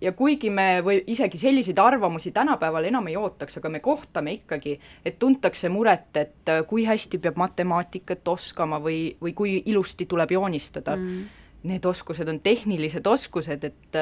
[0.00, 4.78] ja kuigi me või isegi selliseid arvamusi tänapäeval enam ei ootaks, aga me kohtame ikkagi,
[5.04, 10.32] et tuntakse muret, et äh, kui hästi peab matemaatikat oskama või, või kui ilusti tuleb
[10.38, 11.28] joonistada mm.,
[11.62, 13.98] need oskused on tehnilised oskused, et,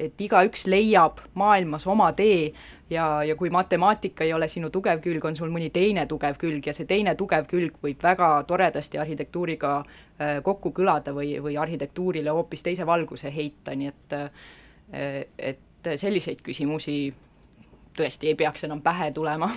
[0.00, 2.52] et igaüks leiab maailmas oma tee
[2.90, 6.66] ja, ja kui matemaatika ei ole sinu tugev külg, on sul mõni teine tugev külg
[6.66, 12.32] ja see teine tugev külg võib väga toredasti arhitektuuriga äh, kokku kõlada või, või arhitektuurile
[12.32, 14.48] hoopis teise valguse heita, nii et äh,
[15.52, 16.96] et selliseid küsimusi
[17.96, 19.48] tõesti ei peaks enam pähe tulema.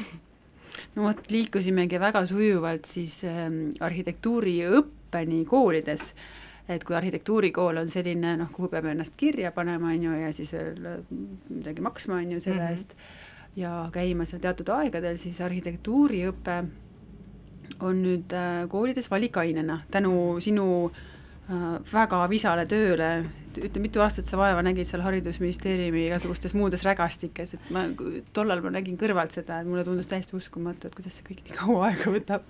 [0.95, 3.45] No vot, liikusimegi väga sujuvalt siis äh,
[3.79, 6.11] arhitektuuriõppeni koolides.
[6.11, 10.31] äh, et kui arhitektuurikool on selline noh, kuhu peab ennast kirja panema, on ju, ja
[10.33, 10.99] siis veel äh,
[11.49, 12.71] midagi maksma, on ju, selle mm -hmm.
[12.71, 12.95] eest,
[13.55, 16.63] ja käima seal teatud aegadel, siis arhitektuuriõpe
[17.79, 20.91] on nüüd äh, koolides valikainena tänu sinu
[21.49, 23.25] äh, väga visale tööle,
[23.57, 27.85] ütle, mitu aastat sa vaeva nägid seal Haridusministeeriumi igasugustes muudes rägastikes, et ma
[28.33, 31.57] tollal ma nägin kõrvalt seda, et mulle tundus täiesti uskumatu, et kuidas see kõik nii
[31.59, 32.41] kaua aega võtab.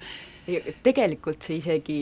[0.84, 2.00] tegelikult see isegi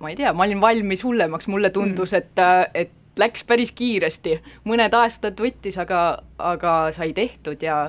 [0.00, 3.72] ma ei tea, ma olin valmis hullemaks, mulle tundus mm., et, äh, et läks päris
[3.74, 4.38] kiiresti,
[4.68, 7.88] mõned aastad võttis, aga, aga sai tehtud ja,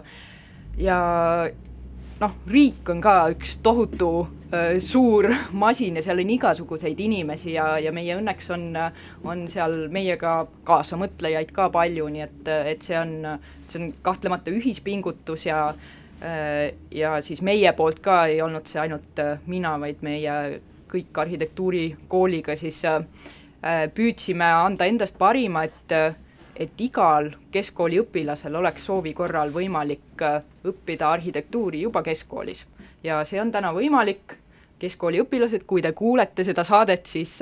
[0.78, 0.99] ja
[2.20, 4.10] noh, riik on ka üks tohutu
[4.53, 8.66] äh, suur masin ja seal on igasuguseid inimesi ja, ja meie õnneks on,
[9.24, 13.16] on seal meiega kaasamõtlejaid ka palju, nii et, et see on,
[13.70, 19.24] see on kahtlemata ühispingutus ja äh, ja siis meie poolt ka ei olnud see ainult
[19.24, 23.03] äh, mina, vaid meie kõik arhitektuurikooliga siis äh,
[23.63, 26.15] äh, püüdsime anda endast parima, et äh,
[26.59, 30.19] et igal keskkooli õpilasel oleks soovi korral võimalik
[30.67, 32.65] õppida arhitektuuri juba keskkoolis.
[33.03, 34.33] ja see on täna võimalik,
[34.79, 37.37] keskkooli õpilased, kui te kuulete seda saadet, siis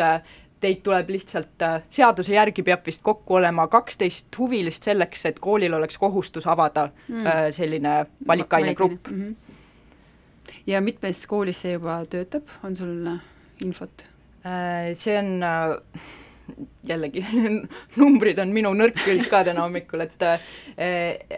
[0.59, 5.97] teid tuleb lihtsalt, seaduse järgi peab vist kokku olema kaksteist huvilist selleks, et koolil oleks
[5.97, 7.31] kohustus avada mm.
[7.57, 9.23] selline valikainegrupp mm.
[9.23, 10.53] -hmm.
[10.67, 13.09] ja mitmes koolis see juba töötab, on sul
[13.66, 14.05] infot?
[14.45, 15.78] Äh, see on äh,
[16.88, 17.24] jällegi
[17.99, 20.47] numbrid on minu nõrk külg ka täna hommikul, et äh,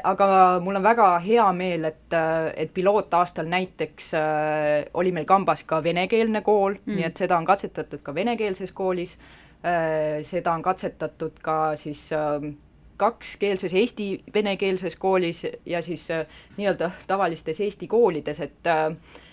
[0.06, 0.30] aga
[0.64, 2.16] mul on väga hea meel, et,
[2.60, 7.48] et pilootaastal näiteks äh, oli meil kambas ka venekeelne kool mm., nii et seda on
[7.50, 9.18] katsetatud ka venekeelses koolis
[9.64, 12.52] äh,, seda on katsetatud ka siis äh,
[13.00, 19.29] kakskeelses eesti-venekeelses koolis ja siis äh, nii-öelda tavalistes Eesti koolides, et äh, Äh,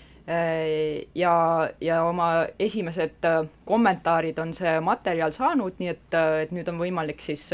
[1.15, 1.35] ja,
[1.81, 6.81] ja oma esimesed äh, kommentaarid on see materjal saanud, nii et, äh, et nüüd on
[6.81, 7.45] võimalik siis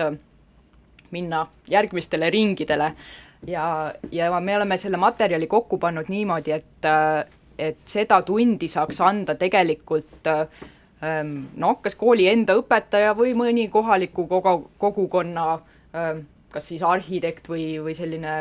[1.13, 2.93] minna järgmistele ringidele.
[3.47, 6.89] Ja, ja me oleme selle materjali kokku pannud niimoodi, et,
[7.59, 14.29] et seda tundi saaks anda tegelikult ähm, noh, kas kooli enda õpetaja või mõni kohaliku
[14.31, 15.47] kogu, kogukonna
[16.53, 18.33] kas siis arhitekt või, või selline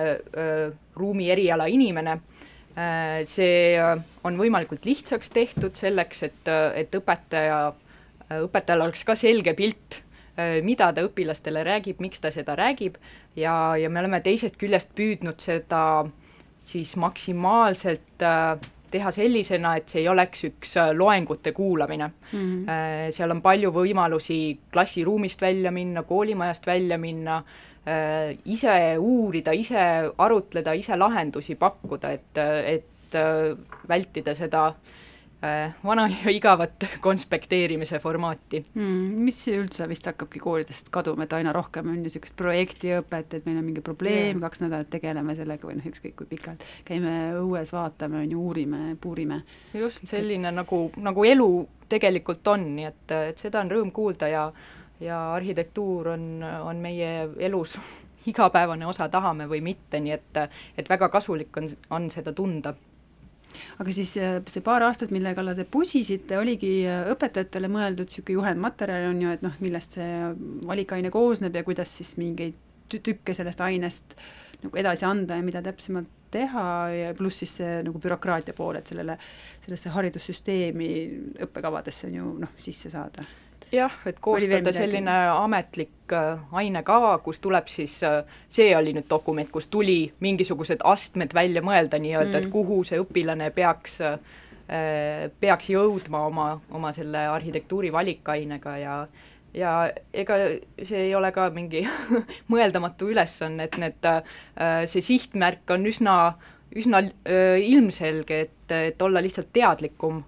[0.95, 2.19] ruumi eriala inimene.
[2.21, 2.51] Äh,
[3.28, 7.59] see äh, on võimalikult lihtsaks tehtud selleks, et, äh, et õpetaja,
[8.45, 10.01] õpetajal oleks ka selge pilt,
[10.63, 12.95] mida ta õpilastele räägib, miks ta seda räägib
[13.36, 16.07] ja, ja me oleme teisest küljest püüdnud seda
[16.63, 18.24] siis maksimaalselt
[18.95, 22.39] teha sellisena, et see ei oleks üks loengute kuulamine mm.
[22.39, 23.11] -hmm.
[23.11, 24.39] seal on palju võimalusi
[24.72, 29.84] klassiruumist välja minna, koolimajast välja minna äh,, Äh, ise uurida, ise
[30.17, 32.41] arutleda, ise lahendusi pakkuda, et,
[32.75, 33.55] et äh,
[33.89, 34.67] vältida seda
[35.41, 39.23] äh, vana ja igavat konspekteerimise formaati mm,.
[39.25, 43.59] mis üldse vist hakkabki koolidest kaduma, et aina rohkem on ju niisugust projektiõpet, et meil
[43.61, 47.73] on mingi probleem yeah., kaks nädalat tegeleme sellega või noh, ükskõik kui pikalt, käime õues,
[47.73, 49.41] vaatame, on ju, uurime, puurime.
[49.73, 51.51] just selline nagu, nagu elu
[51.91, 54.45] tegelikult on, nii et, et seda on rõõm kuulda ja
[55.02, 57.78] ja arhitektuur on, on meie elus
[58.32, 60.41] igapäevane osa, tahame või mitte, nii et,
[60.78, 62.76] et väga kasulik on, on seda tunda.
[63.84, 68.38] Aga siis äh, see paar aastat, mille kallal te pusisite, oligi äh, õpetajatele mõeldud niisugune
[68.38, 70.12] juhendmaterjal on ju, et noh, millest see
[70.70, 72.56] valikaine koosneb ja kuidas siis mingeid
[72.91, 74.16] tükke sellest ainest
[74.62, 78.88] nagu edasi anda ja mida täpsemalt teha ja pluss siis see nagu bürokraatia pool, et
[78.88, 79.18] sellele,
[79.66, 80.91] sellesse haridussüsteemi
[81.47, 83.26] õppekavadesse on ju noh, sisse saada
[83.72, 89.49] jah, et koostada selline ametlik äh, ainekava, kus tuleb siis äh,, see oli nüüd dokument,
[89.51, 94.19] kus tuli mingisugused astmed välja mõelda nii-öelda mm., et kuhu see õpilane peaks äh,,
[95.39, 98.95] peaks jõudma oma, oma selle arhitektuuri valikainega ja
[99.51, 99.72] ja
[100.15, 100.38] ega
[100.80, 101.82] see ei ole ka mingi
[102.53, 104.07] mõeldamatu ülesanne, et need
[104.88, 106.15] see sihtmärk on üsna
[106.76, 110.24] üsna öö, ilmselge, et, et olla lihtsalt teadlikum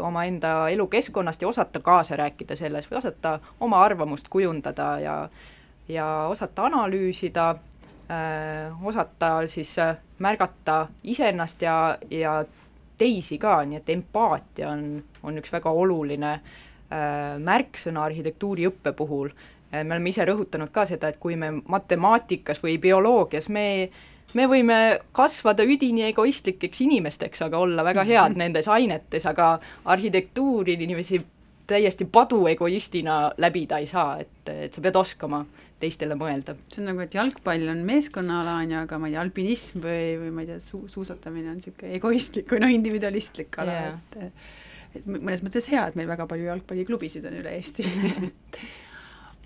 [0.00, 5.16] omaenda elukeskkonnast ja osata kaasa rääkida selles või osata oma arvamust kujundada ja
[5.88, 7.54] ja osata analüüsida,
[8.84, 9.76] osata siis
[10.18, 12.44] märgata iseennast ja, ja
[12.98, 14.82] teisi ka, nii et empaatia on,
[15.22, 19.30] on üks väga oluline äh, märksõna arhitektuuriõppe puhul.
[19.68, 23.90] Me oleme ise rõhutanud ka seda, et kui me matemaatikas või bioloogias, me
[24.36, 24.78] me võime
[25.16, 29.56] kasvada üdini egoistlikeks inimesteks, aga olla väga head nendes ainetes, aga
[29.88, 31.20] arhitektuuri inimesi
[31.68, 35.42] täiesti paduegoistina läbida ei saa, et, et sa pead oskama
[35.78, 36.56] teistele mõelda.
[36.72, 40.04] see on nagu, et jalgpall on meeskonnaala, on ju, aga ma ei tea, alpinism või,
[40.22, 44.42] või ma ei tea, suu-, suusatamine on niisugune egoistlik või noh, individualistlik ala yeah., et
[44.96, 47.84] et mõnes mõttes hea, et meil väga palju jalgpalliklubisid on üle Eesti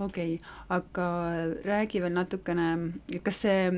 [0.05, 1.07] okei okay,, aga
[1.67, 2.69] räägi veel natukene,
[3.25, 3.69] kas see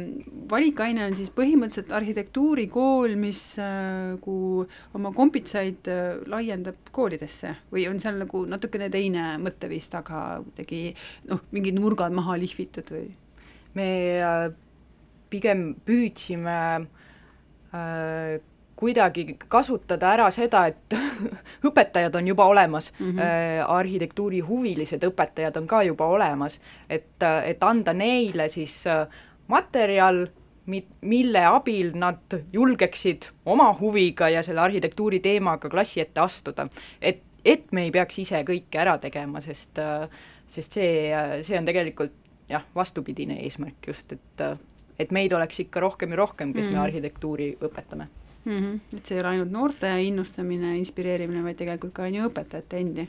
[0.51, 4.39] valikaine on siis põhimõtteliselt arhitektuurikool, mis nagu
[4.95, 10.95] oma kompitsaid äh, laiendab koolidesse või on seal nagu natukene teine mõtteviis taga, kuidagi
[11.31, 13.07] noh, mingid nurgad maha lihvitud või?
[13.75, 13.89] me
[14.23, 14.49] äh,
[15.33, 16.59] pigem püüdsime
[17.75, 18.41] äh,
[18.85, 20.97] kuidagi kasutada ära seda, et
[21.69, 23.21] õpetajad on juba olemas mm, -hmm.
[23.21, 29.07] äh, arhitektuurihuvilised õpetajad on ka juba olemas, et, et anda neile siis äh,
[29.49, 30.27] materjal,
[30.67, 36.69] mi-, mille abil nad julgeksid oma huviga ja selle arhitektuuri teemaga klassi ette astuda.
[37.01, 40.09] et, et me ei peaks ise kõike ära tegema, sest äh,
[40.47, 41.09] sest see,
[41.43, 42.13] see on tegelikult
[42.49, 44.45] jah, vastupidine eesmärk just, et
[44.99, 46.73] et meid oleks ikka rohkem ja rohkem, kes mm.
[46.73, 48.07] me arhitektuuri õpetame
[48.45, 48.59] mm.
[48.59, 48.97] -hmm.
[48.97, 53.09] et see ei ole ainult noorte innustamine, inspireerimine, vaid tegelikult ka on ju õpetajate endi.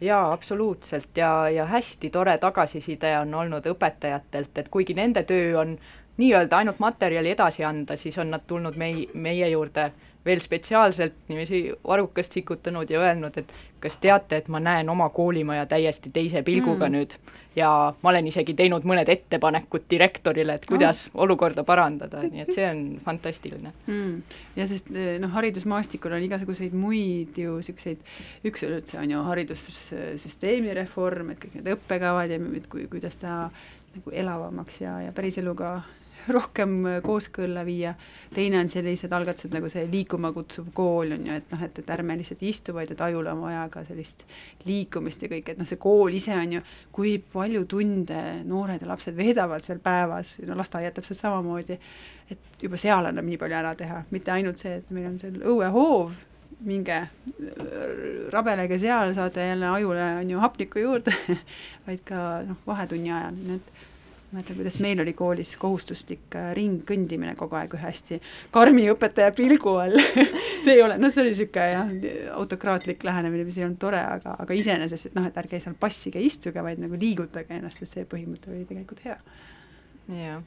[0.00, 5.76] jaa, absoluutselt ja, ja hästi tore tagasiside on olnud õpetajatelt, et kuigi nende töö on
[6.16, 9.92] nii-öelda ainult materjali edasi anda, siis on nad tulnud mei-, meie juurde
[10.24, 15.66] veel spetsiaalselt niiviisi varrukast sikutanud ja öelnud, et kas teate, et ma näen oma koolimaja
[15.66, 16.96] täiesti teise pilguga mm.
[16.96, 17.16] nüüd
[17.56, 17.68] ja
[18.02, 21.22] ma olen isegi teinud mõned ettepanekud direktorile, et kuidas oh.
[21.26, 24.38] olukorda parandada, nii et see on fantastiline mm..
[24.56, 28.00] ja sest noh, haridusmaastikul on igasuguseid muid ju niisuguseid,
[28.48, 32.40] üks üldse on ju haridussüsteemi reform, et kõik need õppekavad ja
[32.72, 33.46] kui, kuidas ta
[33.92, 35.80] nagu elavamaks ja, ja päriseluga
[36.28, 37.94] rohkem kooskõlla viia,
[38.34, 41.92] teine on sellised algatused nagu see liikuma kutsuv kool on ju, et noh, et, et
[41.96, 44.24] ärme lihtsalt istu, vaid et ajul on vaja ka sellist
[44.68, 46.64] liikumist ja kõike, et noh, see kool ise on ju,
[46.94, 51.78] kui palju tunde noored ja lapsed veedavad seal päevas, no lasteaed täpselt samamoodi,
[52.32, 55.40] et juba seal annab nii palju ära teha, mitte ainult see, et meil on seal
[55.42, 56.12] õuehoov,
[56.62, 56.98] minge
[58.30, 61.14] rabelege seal, saate jälle ajule on ju hapnikku juurde
[61.86, 63.81] vaid ka noh, vahetunni ajal, nii et
[64.32, 68.18] mäletan, kuidas meil oli koolis kohustuslik äh, ringkõndimine kogu aeg ühe hästi
[68.54, 69.98] karmi õpetaja pilgu all
[70.64, 71.90] see ei ole, noh, see oli niisugune jah,
[72.38, 76.22] autokraatlik lähenemine, mis ei olnud tore, aga, aga iseenesest, et noh, et ärge seal passige,
[76.24, 79.18] istuge, vaid nagu liigutage ennast, et see põhimõte oli tegelikult hea.
[80.16, 80.40] jah,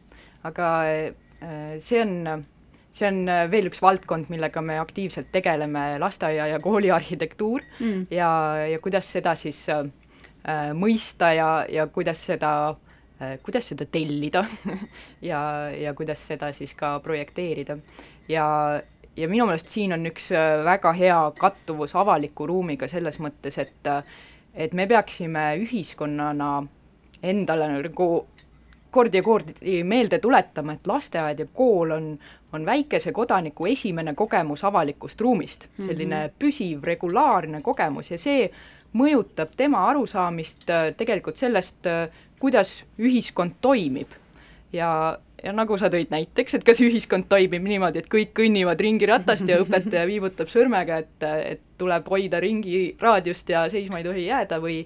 [0.49, 2.45] aga äh, see on
[2.95, 8.07] see on äh, veel üks valdkond, millega me aktiivselt tegeleme, lasteaia ja kooli arhitektuur mm.
[8.15, 8.31] ja,
[8.71, 9.85] ja kuidas seda siis äh,
[10.73, 12.94] mõista ja, ja kuidas seda Äh,
[13.43, 14.45] kuidas seda tellida
[15.29, 17.77] ja, ja kuidas seda siis ka projekteerida.
[18.27, 18.45] ja,
[19.15, 23.91] ja minu meelest siin on üks äh, väga hea kattuvus avaliku ruumiga selles mõttes, et
[24.55, 26.63] et me peaksime ühiskonnana
[27.23, 28.07] endale nagu
[28.95, 29.49] kord ja kord
[29.83, 32.13] meelde tuletama, et lasteaed ja kool on,
[32.55, 36.37] on väikese kodaniku esimene kogemus avalikust ruumist, selline mm -hmm.
[36.39, 38.49] püsiv, regulaarne kogemus ja see
[38.95, 41.87] mõjutab tema arusaamist äh, tegelikult sellest,
[42.39, 44.11] kuidas ühiskond toimib.
[44.73, 49.07] ja, ja nagu sa tõid näiteks, et kas ühiskond toimib niimoodi, et kõik kõnnivad ringi
[49.09, 54.25] ratast ja õpetaja viibutab sõrmega, et, et tuleb hoida ringi raadiust ja seisma ei tohi
[54.29, 54.81] jääda või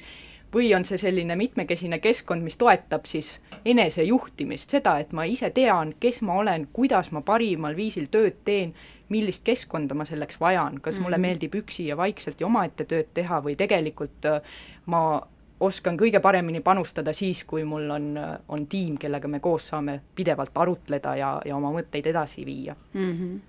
[0.54, 3.36] või on see selline mitmekesine keskkond, mis toetab siis
[3.70, 8.74] enesejuhtimist, seda, et ma ise tean, kes ma olen, kuidas ma parimal viisil tööd teen,
[9.14, 11.28] millist keskkonda ma selleks vajan, kas mulle mm -hmm.
[11.28, 14.42] meeldib üksi ja vaikselt ja omaette tööd teha või tegelikult äh,
[14.86, 15.22] ma
[15.60, 18.10] oskan kõige paremini panustada siis, kui mul on,
[18.48, 22.76] on tiim, kellega me koos saame pidevalt arutleda ja, ja oma mõtteid edasi viia.
[22.94, 23.12] Mm.
[23.12, 23.40] -hmm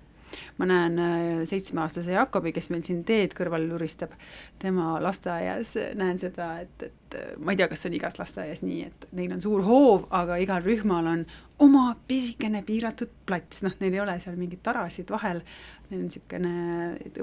[0.57, 4.13] ma näen äh, seitsmeaastase Jakobi, kes meil siin teed kõrval luristab,
[4.59, 8.63] tema lasteaias näen seda, et, et äh, ma ei tea, kas see on igas lasteaias
[8.65, 11.25] nii, et neil on suur hoov, aga igal rühmal on
[11.59, 15.43] oma pisikene piiratud plats, noh, neil ei ole seal mingeid tarasid vahel,
[15.89, 16.53] neil on niisugune,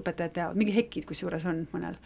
[0.03, 1.97] õpetajad teavad, mingi hekid kusjuures on mõnel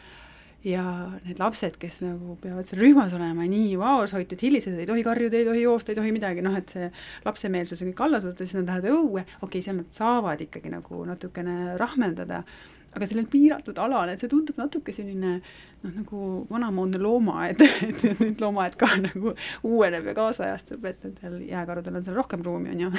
[0.64, 0.82] ja
[1.24, 5.48] need lapsed, kes nagu peavad seal rühmas olema nii vaoshoitud, hilised, ei tohi karjuda, ei
[5.48, 6.90] tohi joosta, ei tohi midagi, noh et see
[7.26, 10.70] lapsemeelsus on kõik alla surutud, siis nad lähevad õue, okei okay,, seal nad saavad ikkagi
[10.72, 12.44] nagu natukene rahmeldada,
[12.92, 18.42] aga sellel piiratud alal, et see tundub natuke selline noh, nagu vanamoodne loomaaed et nüüd
[18.44, 19.34] loomaaed ka nagu
[19.66, 22.92] uueneb ja kaasajastub, et nendel jääkarudel on seal rohkem ruumi, on ju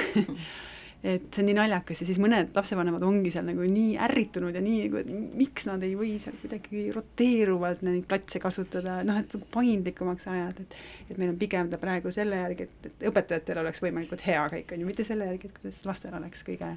[1.03, 4.61] et see on nii naljakas ja siis mõned lapsevanemad ongi seal nagu nii ärritunud ja
[4.63, 5.01] nii nagu,
[5.35, 10.63] miks nad ei või seal kuidagi roteeruvalt neid platse kasutada, noh et nagu paindlikumaks ajada,
[10.63, 10.77] et
[11.13, 14.71] et meil on pigem ta praegu selle järgi, et, et õpetajatel oleks võimalikult hea kõik,
[14.73, 16.69] on ju, mitte selle järgi, et kuidas lastel oleks kõige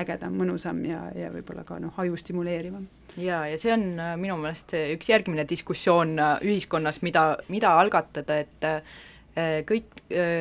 [0.00, 2.86] ägedam, mõnusam ja, ja võib-olla ka noh, aju stimuleerivam.
[3.20, 8.40] jaa, ja see on äh, minu meelest üks järgmine diskussioon äh, ühiskonnas, mida, mida algatada,
[8.46, 8.96] et äh,
[9.68, 9.98] kõik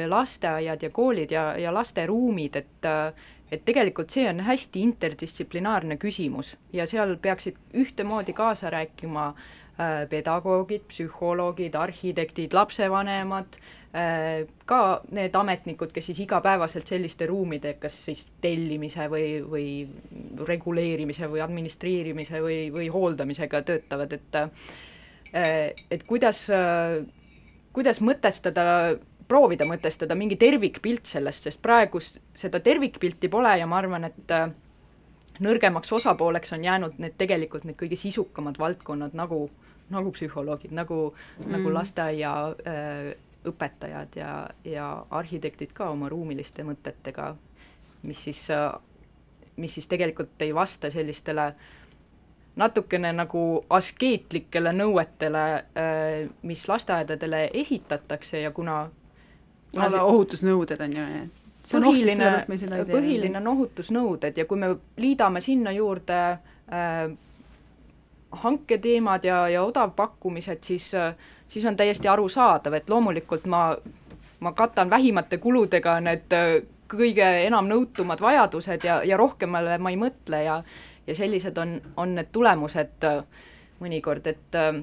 [0.08, 2.92] lasteaiad ja koolid ja, ja lasteruumid, et
[3.54, 9.28] et tegelikult see on hästi interdistsiplinaarne küsimus ja seal peaksid ühtemoodi kaasa rääkima
[10.10, 13.58] pedagoogid, psühholoogid, arhitektid, lapsevanemad,
[14.66, 14.80] ka
[15.16, 19.68] need ametnikud, kes siis igapäevaselt selliste ruumide, kas siis tellimise või, või
[20.48, 24.42] reguleerimise või administreerimise või, või hooldamisega töötavad, et
[25.36, 26.46] et kuidas
[27.76, 28.96] kuidas mõtestada,
[29.28, 34.48] proovida mõtestada mingi tervikpilt sellest, sest praegu seda tervikpilti pole ja ma arvan, et äh,
[35.44, 39.46] nõrgemaks osapooleks on jäänud need tegelikult need kõige sisukamad valdkonnad, nagu,
[39.94, 42.34] nagu psühholoogid, nagu mm., nagu lasteaia
[42.66, 43.14] äh,
[43.46, 44.34] õpetajad ja,
[44.66, 47.34] ja arhitektid ka oma ruumiliste mõtetega,
[48.08, 48.70] mis siis äh,,
[49.56, 51.85] mis siis tegelikult ei vasta sellistele äh,
[52.56, 58.86] natukene nagu askeetlikele nõuetele, äh, mis lasteaedadele esitatakse ja kuna
[59.76, 61.06] kuna see ohutusnõuded on ju,
[61.72, 62.32] põhiline,
[62.92, 67.10] põhiline on ohutusnõuded ja kui me liidame sinna juurde äh,
[68.46, 71.16] hanketeemad ja, ja odavpakkumised, siis äh,
[71.48, 73.68] siis on täiesti arusaadav, et loomulikult ma,
[74.40, 76.56] ma katan vähimate kuludega need äh,
[76.92, 80.60] kõige enam nõutumad vajadused ja, ja rohkemale ma ei mõtle ja
[81.08, 83.24] ja sellised on, on need tulemused äh,
[83.82, 84.82] mõnikord, et äh,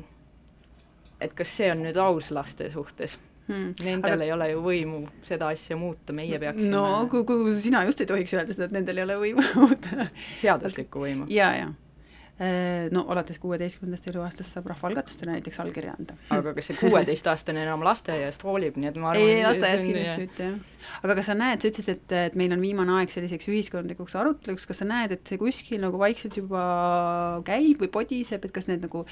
[1.22, 3.18] et kas see on nüüd aus laste suhtes?
[3.48, 3.72] Hmm..
[3.82, 4.24] Nendel Aga...
[4.24, 8.10] ei ole ju võimu seda asja muuta, meie peaksime no kui, kui sina just ei
[8.10, 10.10] tohiks öelda seda, et nendel ei ole võimu muuta.
[10.38, 11.26] Seaduslikku võimu.
[11.32, 11.72] jaa, jaa
[12.92, 16.16] no alates kuueteistkümnendast eluaastast saab rahvaalgatustele näiteks allkirja anda.
[16.34, 20.48] aga kas see kuueteistaastane enam lasteaiast hoolib, nii et ma arvan ei, lasteaias kindlasti mitte,
[20.48, 20.88] jah.
[21.06, 24.66] aga kas sa näed, sa ütlesid, et, et meil on viimane aeg selliseks ühiskondlikuks aruteluks,
[24.70, 26.64] kas sa näed, et see kuskil nagu vaikselt juba
[27.46, 29.04] käib või podiseb, et kas need nagu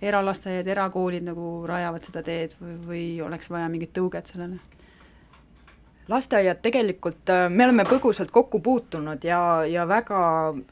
[0.00, 4.62] eralasteaiad, erakoolid nagu rajavad seda teed või, või oleks vaja mingit tõuget sellele?
[6.08, 10.20] Lasteaiad tegelikult, äh, me oleme põgusalt kokku puutunud ja, ja väga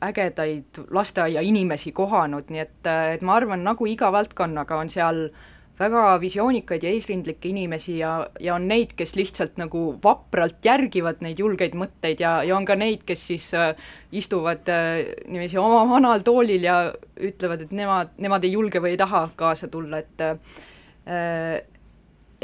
[0.08, 5.28] ägedaid lasteaiainimesi kohanud, nii et, äh, et ma arvan, nagu iga valdkonnaga on seal
[5.76, 11.40] väga visioonikaid ja eesrindlikke inimesi ja, ja on neid, kes lihtsalt nagu vapralt järgivad neid
[11.42, 13.74] julgeid mõtteid ja, ja on ka neid, kes siis äh,
[14.16, 16.78] istuvad äh, niiviisi oma vanal toolil ja
[17.20, 21.60] ütlevad, et nemad, nemad ei julge või ei taha kaasa tulla, et äh,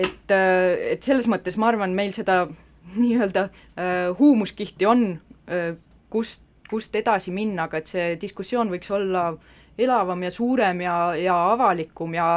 [0.03, 2.47] et, et selles mõttes ma arvan, meil seda
[3.03, 5.07] nii-öelda äh, huumuskihti on
[5.49, 5.75] äh,,
[6.11, 9.31] kust, kust edasi minna, aga et see diskussioon võiks olla
[9.79, 12.29] elavam ja suurem ja, ja avalikum ja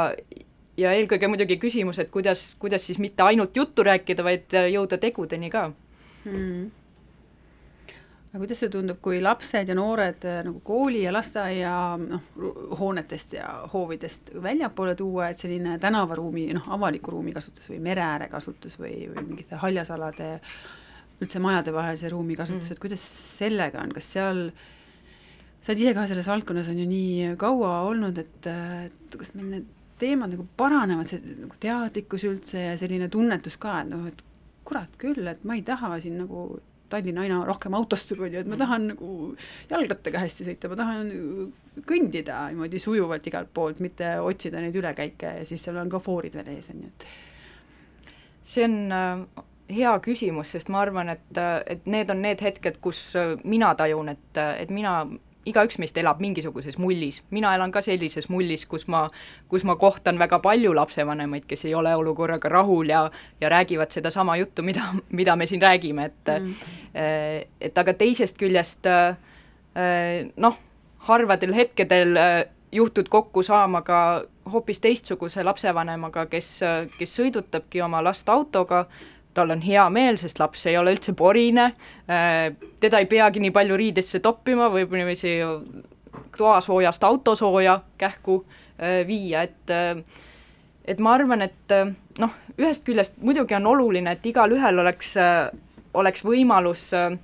[0.76, 4.98] ja eelkõige muidugi küsimus, et kuidas, kuidas siis mitte ainult juttu rääkida, vaid äh, jõuda
[5.00, 5.70] tegudeni ka.
[6.26, 6.66] Hmm
[8.36, 12.26] aga kuidas see tundub, kui lapsed ja noored äh, nagu kooli ja lasteaia noh,
[12.76, 18.28] hoonetest ja hoovidest väljapoole tuua, et selline tänavaruumi, noh, avaliku ruumi kasutus või mere ääre
[18.28, 20.28] kasutus või, või mingite haljasalade,
[21.24, 23.08] üldse majadevahelise ruumi kasutus mm., et kuidas
[23.38, 24.44] sellega on, kas seal
[25.64, 29.48] sa oled ise ka selles valdkonnas on ju nii kaua olnud, et, et kas meil
[29.54, 34.20] need teemad nagu paranevad, see nagu teadlikkus üldse ja selline tunnetus ka, et noh, et
[34.68, 36.50] kurat küll, et ma ei taha siin nagu
[36.92, 39.12] Tallinn aina rohkem autostub, on ju, et ma tahan nagu
[39.70, 41.10] jalgrattaga hästi sõita, ma tahan
[41.86, 46.38] kõndida niimoodi sujuvalt igalt poolt, mitte otsida neid ülekäike ja siis seal on ka foorid
[46.38, 47.08] veel ees, on ju, et
[48.46, 49.44] see on äh,
[49.76, 53.74] hea küsimus, sest ma arvan, et, äh, et need on need hetked, kus äh, mina
[53.78, 55.00] tajun, et, et mina
[55.46, 59.06] igaüks meist elab mingisuguses mullis, mina elan ka sellises mullis, kus ma,
[59.48, 63.06] kus ma kohtan väga palju lapsevanemaid, kes ei ole olukorraga rahul ja
[63.40, 66.54] ja räägivad sedasama juttu, mida, mida me siin räägime, et mm.
[67.60, 68.88] et aga teisest küljest
[70.36, 70.58] noh,
[71.08, 72.16] harvadel hetkedel
[72.72, 73.98] juhtud kokku saama ka
[74.52, 76.48] hoopis teistsuguse lapsevanemaga, kes,
[76.98, 78.86] kes sõidutabki oma last autoga,
[79.36, 81.70] tal on hea meel, sest laps ei ole üldse porine,
[82.10, 82.48] äh,
[82.80, 85.36] teda ei peagi nii palju riidesse toppima, võib niiviisi
[86.36, 90.00] toasoojast autosooja kähku äh, viia, et äh,
[90.86, 91.72] et ma arvan, et
[92.22, 95.16] noh, ühest küljest muidugi on oluline, et igalühel oleks,
[95.98, 97.16] oleks võimalus äh,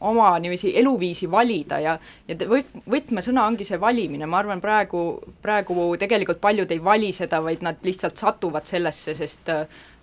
[0.00, 1.92] oma niiviisi eluviisi valida ja,
[2.26, 5.02] ja võt-, võtmesõna ongi see valimine, ma arvan, praegu,
[5.44, 9.52] praegu tegelikult paljud ei vali seda, vaid nad lihtsalt satuvad sellesse, sest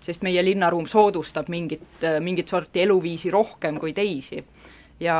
[0.05, 4.43] sest meie linnaruum soodustab mingit, mingit sorti eluviisi rohkem kui teisi.
[4.99, 5.17] ja,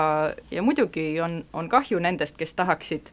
[0.51, 3.12] ja muidugi on, on kahju nendest, kes tahaksid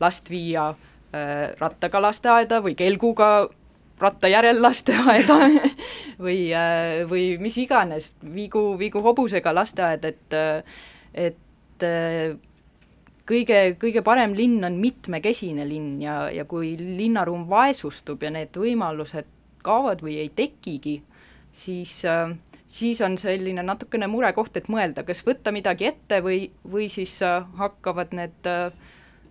[0.00, 3.48] last viia äh, rattaga lasteaeda või kelguga
[4.00, 5.36] ratta järel lasteaeda
[6.26, 6.38] või,
[7.10, 10.40] või mis iganes, viigu, viigu hobusega lasteaed, et
[11.14, 11.84] et
[13.28, 19.30] kõige, kõige parem linn on mitmekesine linn ja, ja kui linnaruum vaesustub ja need võimalused
[19.64, 20.98] kaovad või ei tekigi,
[21.52, 22.02] siis,
[22.68, 27.16] siis on selline natukene murekoht, et mõelda, kas võtta midagi ette või, või siis
[27.60, 28.52] hakkavad need,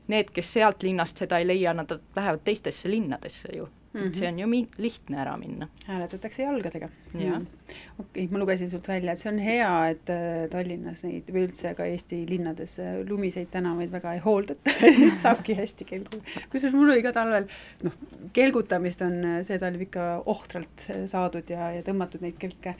[0.09, 4.01] need, kes sealt linnast seda ei leia, nad lähevad teistesse linnadesse ju mm.
[4.01, 4.13] -hmm.
[4.19, 5.67] see on ju lihtne ära minna.
[5.87, 6.89] hääletatakse jalgadega.
[7.19, 7.41] Jah.
[7.99, 11.73] okei, ma lugesin sult välja, et see on hea, et äh, Tallinnas neid või üldse
[11.77, 16.21] ka Eesti linnades äh, lumiseid tänavaid väga ei hooldata et saabki hästi kelgu.
[16.49, 17.47] kusjuures mul oli ka talvel,
[17.83, 17.93] noh,
[18.33, 22.75] kelgutamist on äh, see talv ikka ohtralt saadud ja, ja tõmmatud neid kelke,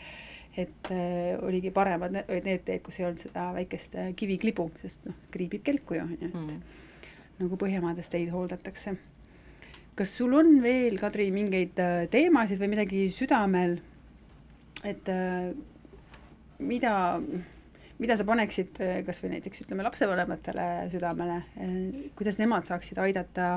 [0.58, 4.70] et äh, oligi paremad ne- olid need teed, kus ei olnud seda väikest äh, kiviklibu,
[4.82, 6.62] sest noh, kriibib kelku ju, on ju, et Mm.
[7.40, 8.94] nagu Põhjamaades teid hooldatakse.
[9.98, 13.78] Kas sul on veel, Kadri, mingeid äh, teemasid või midagi südamel,
[14.84, 15.52] et äh,
[16.64, 16.96] mida,
[18.02, 21.40] mida sa paneksid äh, kas või näiteks ütleme lapsevanematele südamele,
[22.18, 23.56] kuidas nemad saaksid aidata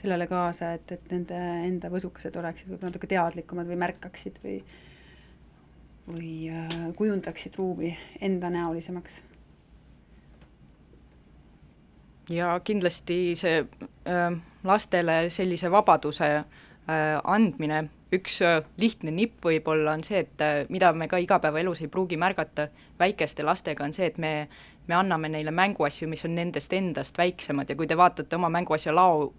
[0.00, 4.60] sellele kaasa, et, et nende enda võsukesed oleksid võib-olla natuke teadlikumad või märkaksid või
[6.10, 6.50] või
[6.98, 7.92] kujundaksid ruumi
[8.26, 9.20] endanäolisemaks?
[12.30, 16.44] Ja kindlasti see äh, lastele sellise vabaduse äh,
[17.24, 22.18] andmine, üks äh, lihtne nipp võib-olla on see, et mida me ka igapäevaelus ei pruugi
[22.20, 22.68] märgata
[22.98, 24.48] väikeste lastega, on see, et me,
[24.88, 27.70] me anname neile mänguasju, mis on nendest endast väiksemad.
[27.70, 29.32] Ja kui te vaatate oma mänguasja lao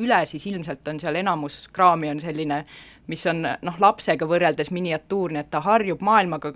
[0.00, 2.62] üle, siis ilmselt on seal enamus kraami on selline,
[3.10, 6.52] mis on noh, lapsega võrreldes miniatuurne, et ta harjub maailmaga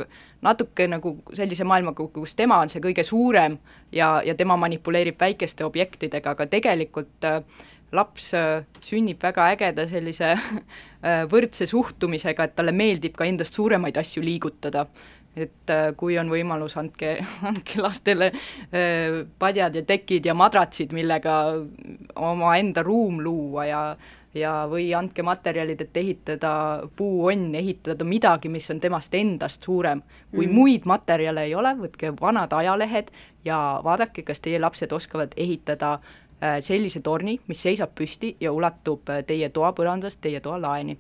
[0.47, 3.59] natuke nagu sellise maailmaga, kus tema on see kõige suurem
[3.93, 7.43] ja, ja tema manipuleerib väikeste objektidega, aga tegelikult äh,
[7.93, 13.99] laps äh, sünnib väga ägeda sellise äh, võrdse suhtumisega, et talle meeldib ka endast suuremaid
[14.01, 14.87] asju liigutada
[15.37, 17.19] et äh, kui on võimalus, andke,
[17.51, 21.39] andke lastele äh, padjad ja tekid ja madratsid, millega
[22.17, 23.83] omaenda ruum luua ja
[24.37, 26.51] ja või andke materjalid, et ehitada
[26.97, 30.03] puuonn, ehitada midagi, mis on temast endast suurem.
[30.31, 30.53] kui mm.
[30.53, 33.09] muid materjale ei ole, võtke vanad ajalehed
[33.45, 39.09] ja vaadake, kas teie lapsed oskavad ehitada äh, sellise torni, mis seisab püsti ja ulatub
[39.27, 40.99] teie toa põrandast teie toa laeni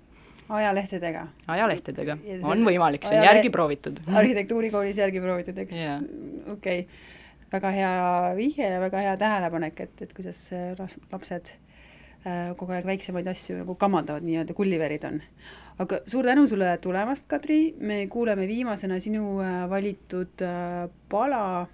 [0.48, 1.26] ajalehtedega?
[1.56, 2.16] ajalehtedega,
[2.46, 4.00] on võimalik, see on järgi proovitud.
[4.22, 5.98] arhitektuurikoolis järgi proovitud, eks Jaa.
[6.54, 7.04] okei okay.
[7.52, 7.92] väga hea
[8.38, 10.72] vihje ja väga hea tähelepanek, et, et kuidas äh,
[11.12, 15.20] lapsed äh, kogu aeg väiksemaid asju nagu kamandavad, nii-öelda kulliverid on.
[15.82, 21.66] aga suur tänu sulle tulemast, Kadri, me kuuleme viimasena sinu äh, valitud äh, pala,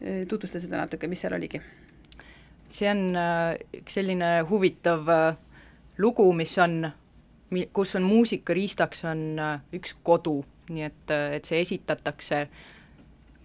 [0.00, 1.60] tutvusta seda natuke, mis seal oligi?
[2.70, 5.38] see on äh, üks selline huvitav äh,
[6.00, 6.84] lugu, mis on,
[7.72, 10.40] kus on muusikariistaks, on äh, üks kodu,
[10.70, 12.44] nii et, et see esitatakse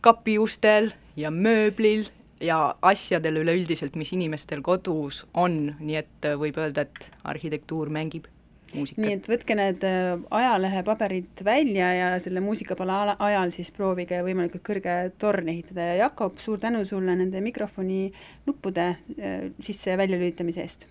[0.05, 2.05] kapiustel ja mööblil
[2.43, 8.27] ja asjadel üleüldiselt, mis inimestel kodus on, nii et äh, võib öelda, et arhitektuur mängib
[8.75, 9.01] muusikat.
[9.03, 14.65] nii et võtke need äh, ajalehepaberid välja ja selle muusikapala ala- ajal siis proovige võimalikult
[14.67, 18.11] kõrge torn ehitada ja Jakob, suur tänu sulle nende mikrofoni
[18.45, 20.87] nuppude äh, sisse- ja väljalülitamise eest!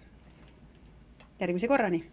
[1.41, 2.05] järgmise korrani!